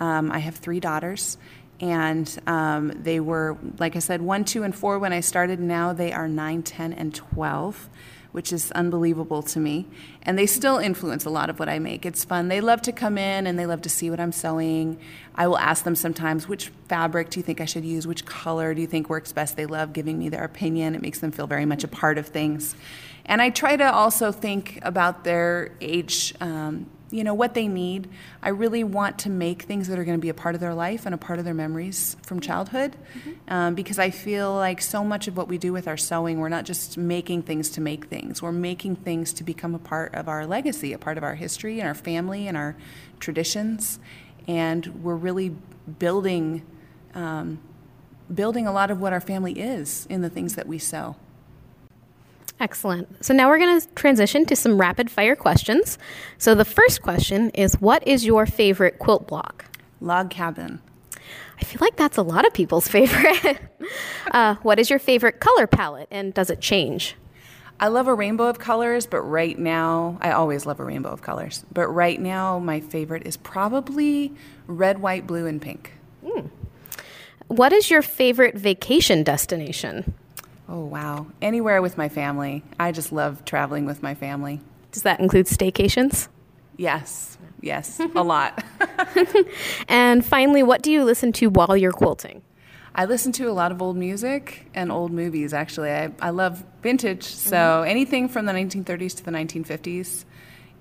Um, 0.00 0.32
I 0.32 0.38
have 0.38 0.56
three 0.56 0.80
daughters, 0.80 1.36
and 1.78 2.26
um, 2.46 2.90
they 3.02 3.20
were, 3.20 3.58
like 3.78 3.96
I 3.96 3.98
said, 3.98 4.22
one, 4.22 4.46
two, 4.46 4.62
and 4.62 4.74
four 4.74 4.98
when 4.98 5.12
I 5.12 5.20
started. 5.20 5.60
Now 5.60 5.92
they 5.92 6.10
are 6.12 6.26
nine, 6.26 6.62
ten, 6.62 6.94
and 6.94 7.14
12 7.14 7.90
which 8.32 8.52
is 8.52 8.70
unbelievable 8.72 9.42
to 9.42 9.58
me. 9.58 9.86
And 10.22 10.38
they 10.38 10.46
still 10.46 10.78
influence 10.78 11.24
a 11.24 11.30
lot 11.30 11.50
of 11.50 11.58
what 11.58 11.68
I 11.68 11.78
make. 11.78 12.06
It's 12.06 12.24
fun. 12.24 12.48
They 12.48 12.60
love 12.60 12.82
to 12.82 12.92
come 12.92 13.18
in 13.18 13.46
and 13.46 13.58
they 13.58 13.66
love 13.66 13.82
to 13.82 13.88
see 13.88 14.10
what 14.10 14.20
I'm 14.20 14.32
sewing. 14.32 14.98
I 15.34 15.48
will 15.48 15.58
ask 15.58 15.84
them 15.84 15.94
sometimes, 15.94 16.48
which 16.48 16.68
fabric 16.88 17.30
do 17.30 17.40
you 17.40 17.44
think 17.44 17.60
I 17.60 17.64
should 17.64 17.84
use? 17.84 18.06
Which 18.06 18.24
color 18.24 18.74
do 18.74 18.80
you 18.80 18.86
think 18.86 19.08
works 19.08 19.32
best? 19.32 19.56
They 19.56 19.66
love 19.66 19.92
giving 19.92 20.18
me 20.18 20.28
their 20.28 20.44
opinion. 20.44 20.94
It 20.94 21.02
makes 21.02 21.18
them 21.18 21.32
feel 21.32 21.46
very 21.46 21.64
much 21.64 21.84
a 21.84 21.88
part 21.88 22.18
of 22.18 22.26
things. 22.28 22.74
And 23.26 23.42
I 23.42 23.50
try 23.50 23.76
to 23.76 23.92
also 23.92 24.32
think 24.32 24.78
about 24.82 25.24
their 25.24 25.72
age. 25.80 26.34
Um, 26.40 26.86
you 27.10 27.24
know 27.24 27.34
what 27.34 27.54
they 27.54 27.66
need. 27.68 28.08
I 28.42 28.50
really 28.50 28.84
want 28.84 29.18
to 29.20 29.30
make 29.30 29.62
things 29.62 29.88
that 29.88 29.98
are 29.98 30.04
going 30.04 30.16
to 30.18 30.20
be 30.20 30.28
a 30.28 30.34
part 30.34 30.54
of 30.54 30.60
their 30.60 30.74
life 30.74 31.06
and 31.06 31.14
a 31.14 31.18
part 31.18 31.38
of 31.38 31.44
their 31.44 31.54
memories 31.54 32.16
from 32.22 32.40
childhood, 32.40 32.96
mm-hmm. 33.14 33.52
um, 33.52 33.74
because 33.74 33.98
I 33.98 34.10
feel 34.10 34.54
like 34.54 34.80
so 34.80 35.04
much 35.04 35.28
of 35.28 35.36
what 35.36 35.48
we 35.48 35.58
do 35.58 35.72
with 35.72 35.88
our 35.88 35.96
sewing, 35.96 36.38
we're 36.38 36.48
not 36.48 36.64
just 36.64 36.96
making 36.96 37.42
things 37.42 37.70
to 37.70 37.80
make 37.80 38.06
things. 38.06 38.42
We're 38.42 38.52
making 38.52 38.96
things 38.96 39.32
to 39.34 39.44
become 39.44 39.74
a 39.74 39.78
part 39.78 40.14
of 40.14 40.28
our 40.28 40.46
legacy, 40.46 40.92
a 40.92 40.98
part 40.98 41.18
of 41.18 41.24
our 41.24 41.34
history 41.34 41.80
and 41.80 41.88
our 41.88 41.94
family 41.94 42.46
and 42.46 42.56
our 42.56 42.76
traditions, 43.18 43.98
and 44.46 45.02
we're 45.02 45.16
really 45.16 45.54
building. 45.98 46.62
Um, 47.14 47.60
building 48.32 48.64
a 48.64 48.72
lot 48.72 48.92
of 48.92 49.00
what 49.00 49.12
our 49.12 49.20
family 49.20 49.58
is 49.58 50.06
in 50.08 50.22
the 50.22 50.30
things 50.30 50.54
that 50.54 50.68
we 50.68 50.78
sew. 50.78 51.16
Excellent. 52.60 53.24
So 53.24 53.32
now 53.32 53.48
we're 53.48 53.58
going 53.58 53.80
to 53.80 53.88
transition 53.94 54.44
to 54.46 54.54
some 54.54 54.78
rapid 54.78 55.10
fire 55.10 55.34
questions. 55.34 55.98
So 56.36 56.54
the 56.54 56.64
first 56.64 57.00
question 57.00 57.50
is 57.50 57.80
What 57.80 58.06
is 58.06 58.26
your 58.26 58.44
favorite 58.44 58.98
quilt 58.98 59.26
block? 59.26 59.64
Log 60.00 60.30
cabin. 60.30 60.80
I 61.58 61.64
feel 61.64 61.78
like 61.80 61.96
that's 61.96 62.18
a 62.18 62.22
lot 62.22 62.46
of 62.46 62.52
people's 62.52 62.86
favorite. 62.96 63.58
uh, 64.30 64.56
what 64.56 64.78
is 64.78 64.90
your 64.90 64.98
favorite 64.98 65.40
color 65.40 65.66
palette 65.66 66.08
and 66.10 66.34
does 66.34 66.50
it 66.50 66.60
change? 66.60 67.16
I 67.82 67.88
love 67.88 68.08
a 68.08 68.14
rainbow 68.14 68.44
of 68.44 68.58
colors, 68.58 69.06
but 69.06 69.22
right 69.22 69.58
now, 69.58 70.18
I 70.20 70.32
always 70.32 70.66
love 70.66 70.80
a 70.80 70.84
rainbow 70.84 71.08
of 71.08 71.22
colors. 71.22 71.64
But 71.72 71.88
right 71.88 72.20
now, 72.20 72.58
my 72.58 72.80
favorite 72.80 73.26
is 73.26 73.38
probably 73.38 74.34
red, 74.66 74.98
white, 74.98 75.26
blue, 75.26 75.46
and 75.46 75.62
pink. 75.62 75.94
What 77.46 77.72
is 77.72 77.90
your 77.90 78.02
favorite 78.02 78.54
vacation 78.54 79.22
destination? 79.22 80.12
Oh, 80.70 80.84
wow. 80.84 81.26
Anywhere 81.42 81.82
with 81.82 81.98
my 81.98 82.08
family. 82.08 82.62
I 82.78 82.92
just 82.92 83.10
love 83.10 83.44
traveling 83.44 83.86
with 83.86 84.04
my 84.04 84.14
family. 84.14 84.60
Does 84.92 85.02
that 85.02 85.18
include 85.18 85.46
staycations? 85.46 86.28
Yes, 86.76 87.36
yes, 87.60 88.00
a 88.14 88.22
lot. 88.22 88.64
And 89.88 90.24
finally, 90.24 90.62
what 90.62 90.82
do 90.82 90.92
you 90.92 91.02
listen 91.02 91.32
to 91.32 91.48
while 91.48 91.76
you're 91.76 91.92
quilting? 91.92 92.42
I 92.94 93.04
listen 93.04 93.32
to 93.32 93.50
a 93.50 93.52
lot 93.52 93.72
of 93.72 93.82
old 93.82 93.96
music 93.96 94.70
and 94.74 94.92
old 94.92 95.12
movies, 95.12 95.52
actually. 95.52 95.90
I, 95.90 96.12
I 96.20 96.30
love 96.30 96.64
vintage, 96.82 97.24
so 97.24 97.56
mm-hmm. 97.56 97.88
anything 97.88 98.28
from 98.28 98.46
the 98.46 98.52
1930s 98.52 99.16
to 99.16 99.24
the 99.24 99.30
1950s, 99.32 100.24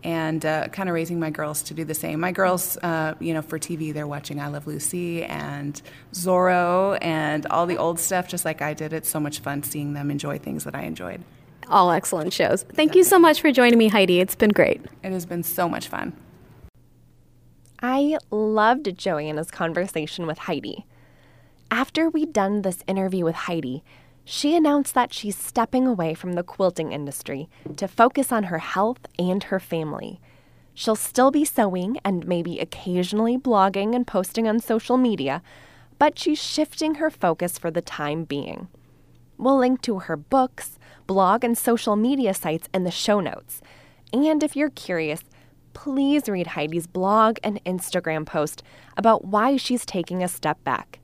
and 0.04 0.46
uh, 0.46 0.68
kind 0.70 0.90
of 0.90 0.96
raising 0.96 1.20
my 1.20 1.30
girls 1.30 1.62
to 1.64 1.74
do 1.74 1.84
the 1.84 1.94
same. 1.94 2.20
My 2.20 2.32
girls, 2.32 2.78
uh, 2.78 3.16
you 3.20 3.34
know, 3.34 3.42
for 3.42 3.60
TV, 3.60 3.94
they're 3.94 4.08
watching 4.08 4.40
I 4.40 4.48
Love 4.48 4.68
Lucy 4.68 5.24
and 5.24 5.82
Zorro 6.14 6.98
and 7.02 7.46
all 7.48 7.66
the 7.66 7.78
old 7.78 8.00
stuff, 8.00 8.28
just 8.28 8.46
like 8.46 8.62
I 8.62 8.74
did. 8.74 8.94
It's 8.94 9.10
so 9.10 9.20
much 9.20 9.40
fun 9.40 9.64
seeing 9.64 9.94
them 9.94 10.10
enjoy 10.12 10.40
things 10.40 10.64
that 10.64 10.76
I 10.76 10.84
enjoyed. 10.84 11.24
All 11.68 11.92
excellent 11.92 12.34
shows. 12.34 12.64
Thank 12.64 12.96
you 12.96 13.04
so 13.04 13.20
much 13.20 13.42
for 13.42 13.52
joining 13.52 13.78
me, 13.78 13.90
Heidi. 13.90 14.20
It's 14.20 14.36
been 14.36 14.50
great. 14.50 14.82
It 15.04 15.12
has 15.12 15.26
been 15.26 15.44
so 15.44 15.70
much 15.70 15.88
fun. 15.88 16.14
I 17.82 18.18
loved 18.32 18.98
Joanna's 18.98 19.52
conversation 19.52 20.26
with 20.26 20.40
Heidi. 20.40 20.86
After 21.72 22.10
we'd 22.10 22.34
done 22.34 22.64
this 22.64 22.84
interview 22.88 23.24
with 23.24 23.36
Heidi, 23.36 23.84
she 24.32 24.56
announced 24.56 24.94
that 24.94 25.12
she's 25.12 25.36
stepping 25.36 25.88
away 25.88 26.14
from 26.14 26.34
the 26.34 26.44
quilting 26.44 26.92
industry 26.92 27.50
to 27.76 27.88
focus 27.88 28.32
on 28.32 28.44
her 28.44 28.60
health 28.60 29.08
and 29.18 29.46
her 29.46 29.60
family. 29.60 30.22
She'll 30.76 30.96
still 30.96 31.32
be 31.32 31.44
sewing 31.44 31.98
and 32.06 32.28
maybe 32.28 32.60
occasionally 32.60 33.40
blogging 33.40 33.96
and 33.96 34.06
posting 34.06 34.48
on 34.48 34.60
social 34.60 34.98
media, 34.98 35.42
but 35.98 36.20
she's 36.20 36.40
shifting 36.40 36.96
her 36.96 37.10
focus 37.10 37.58
for 37.58 37.72
the 37.72 37.82
time 37.82 38.24
being. 38.24 38.68
We'll 39.40 39.58
link 39.58 39.82
to 39.82 39.98
her 39.98 40.16
books, 40.16 40.78
blog, 41.08 41.44
and 41.44 41.58
social 41.58 41.96
media 41.96 42.36
sites 42.36 42.70
in 42.72 42.84
the 42.84 42.92
show 42.92 43.20
notes. 43.20 43.64
And 44.14 44.44
if 44.44 44.56
you're 44.56 44.70
curious, 44.70 45.24
please 45.74 46.30
read 46.30 46.50
Heidi's 46.50 46.86
blog 46.86 47.40
and 47.44 47.64
Instagram 47.66 48.28
post 48.28 48.62
about 48.96 49.26
why 49.26 49.58
she's 49.58 49.88
taking 49.88 50.22
a 50.22 50.28
step 50.28 50.64
back. 50.64 51.00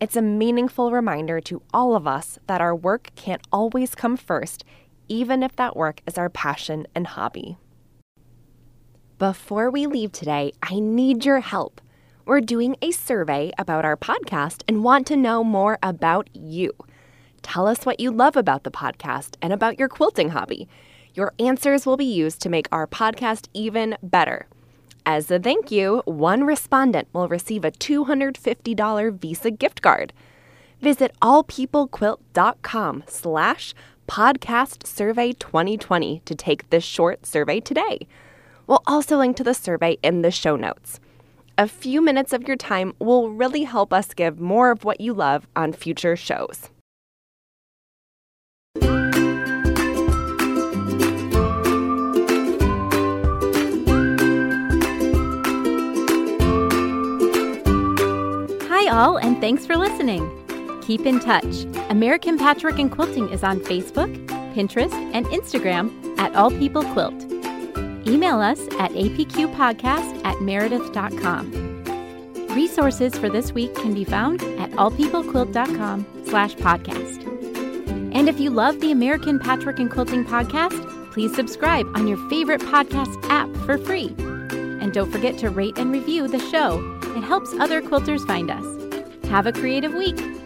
It's 0.00 0.16
a 0.16 0.22
meaningful 0.22 0.90
reminder 0.90 1.40
to 1.42 1.62
all 1.72 1.94
of 1.94 2.06
us 2.06 2.38
that 2.46 2.60
our 2.60 2.74
work 2.74 3.10
can't 3.14 3.46
always 3.52 3.94
come 3.94 4.16
first, 4.16 4.64
even 5.08 5.42
if 5.42 5.54
that 5.56 5.76
work 5.76 6.00
is 6.06 6.18
our 6.18 6.28
passion 6.28 6.86
and 6.94 7.06
hobby. 7.06 7.56
Before 9.18 9.70
we 9.70 9.86
leave 9.86 10.10
today, 10.10 10.52
I 10.62 10.80
need 10.80 11.24
your 11.24 11.40
help. 11.40 11.80
We're 12.26 12.40
doing 12.40 12.76
a 12.82 12.90
survey 12.90 13.52
about 13.56 13.84
our 13.84 13.96
podcast 13.96 14.62
and 14.66 14.82
want 14.82 15.06
to 15.06 15.16
know 15.16 15.44
more 15.44 15.78
about 15.82 16.28
you. 16.34 16.72
Tell 17.42 17.68
us 17.68 17.86
what 17.86 18.00
you 18.00 18.10
love 18.10 18.36
about 18.36 18.64
the 18.64 18.70
podcast 18.70 19.36
and 19.40 19.52
about 19.52 19.78
your 19.78 19.88
quilting 19.88 20.30
hobby. 20.30 20.66
Your 21.14 21.32
answers 21.38 21.86
will 21.86 21.96
be 21.96 22.04
used 22.04 22.40
to 22.42 22.48
make 22.48 22.66
our 22.72 22.86
podcast 22.88 23.46
even 23.54 23.96
better. 24.02 24.48
As 25.06 25.30
a 25.30 25.38
thank 25.38 25.70
you, 25.70 26.02
one 26.06 26.44
respondent 26.44 27.08
will 27.12 27.28
receive 27.28 27.62
a 27.64 27.70
$250 27.70 29.18
Visa 29.18 29.50
gift 29.50 29.82
card. 29.82 30.14
Visit 30.80 31.12
allpeoplequilt.com 31.20 33.04
slash 33.06 33.74
podcast 34.08 34.86
survey 34.86 35.32
2020 35.32 36.22
to 36.24 36.34
take 36.34 36.70
this 36.70 36.84
short 36.84 37.26
survey 37.26 37.60
today. 37.60 38.06
We'll 38.66 38.82
also 38.86 39.18
link 39.18 39.36
to 39.36 39.44
the 39.44 39.52
survey 39.52 39.98
in 40.02 40.22
the 40.22 40.30
show 40.30 40.56
notes. 40.56 41.00
A 41.58 41.68
few 41.68 42.00
minutes 42.00 42.32
of 42.32 42.48
your 42.48 42.56
time 42.56 42.94
will 42.98 43.30
really 43.30 43.64
help 43.64 43.92
us 43.92 44.14
give 44.14 44.40
more 44.40 44.70
of 44.70 44.84
what 44.84 45.02
you 45.02 45.12
love 45.12 45.46
on 45.54 45.72
future 45.74 46.16
shows. 46.16 46.70
All, 58.94 59.18
and 59.18 59.40
thanks 59.40 59.66
for 59.66 59.76
listening. 59.76 60.30
Keep 60.82 61.06
in 61.06 61.20
touch. 61.20 61.64
American 61.90 62.38
Patchwork 62.38 62.78
and 62.78 62.90
Quilting 62.90 63.28
is 63.30 63.42
on 63.42 63.60
Facebook, 63.60 64.14
Pinterest, 64.54 64.92
and 65.14 65.26
Instagram 65.26 66.18
at 66.18 66.34
All 66.36 66.50
People 66.50 66.82
Quilt. 66.82 67.14
Email 68.06 68.40
us 68.40 68.60
at 68.78 68.92
apqpodcast 68.92 70.24
at 70.24 70.40
meredith.com. 70.40 71.74
Resources 72.54 73.16
for 73.16 73.28
this 73.28 73.52
week 73.52 73.74
can 73.74 73.94
be 73.94 74.04
found 74.04 74.42
at 74.60 74.70
allpeoplequilt.com 74.72 76.06
slash 76.26 76.54
podcast. 76.54 77.24
And 78.14 78.28
if 78.28 78.38
you 78.38 78.50
love 78.50 78.80
the 78.80 78.92
American 78.92 79.40
Patchwork 79.40 79.80
and 79.80 79.90
Quilting 79.90 80.24
podcast, 80.24 81.12
please 81.12 81.34
subscribe 81.34 81.86
on 81.96 82.06
your 82.06 82.18
favorite 82.28 82.60
podcast 82.60 83.16
app 83.28 83.48
for 83.64 83.78
free. 83.78 84.14
And 84.18 84.92
don't 84.92 85.10
forget 85.10 85.38
to 85.38 85.50
rate 85.50 85.78
and 85.78 85.90
review 85.90 86.28
the 86.28 86.38
show. 86.38 86.78
It 87.16 87.24
helps 87.24 87.52
other 87.54 87.82
quilters 87.82 88.24
find 88.26 88.50
us. 88.50 88.83
Have 89.34 89.48
a 89.48 89.52
creative 89.52 89.92
week. 89.94 90.43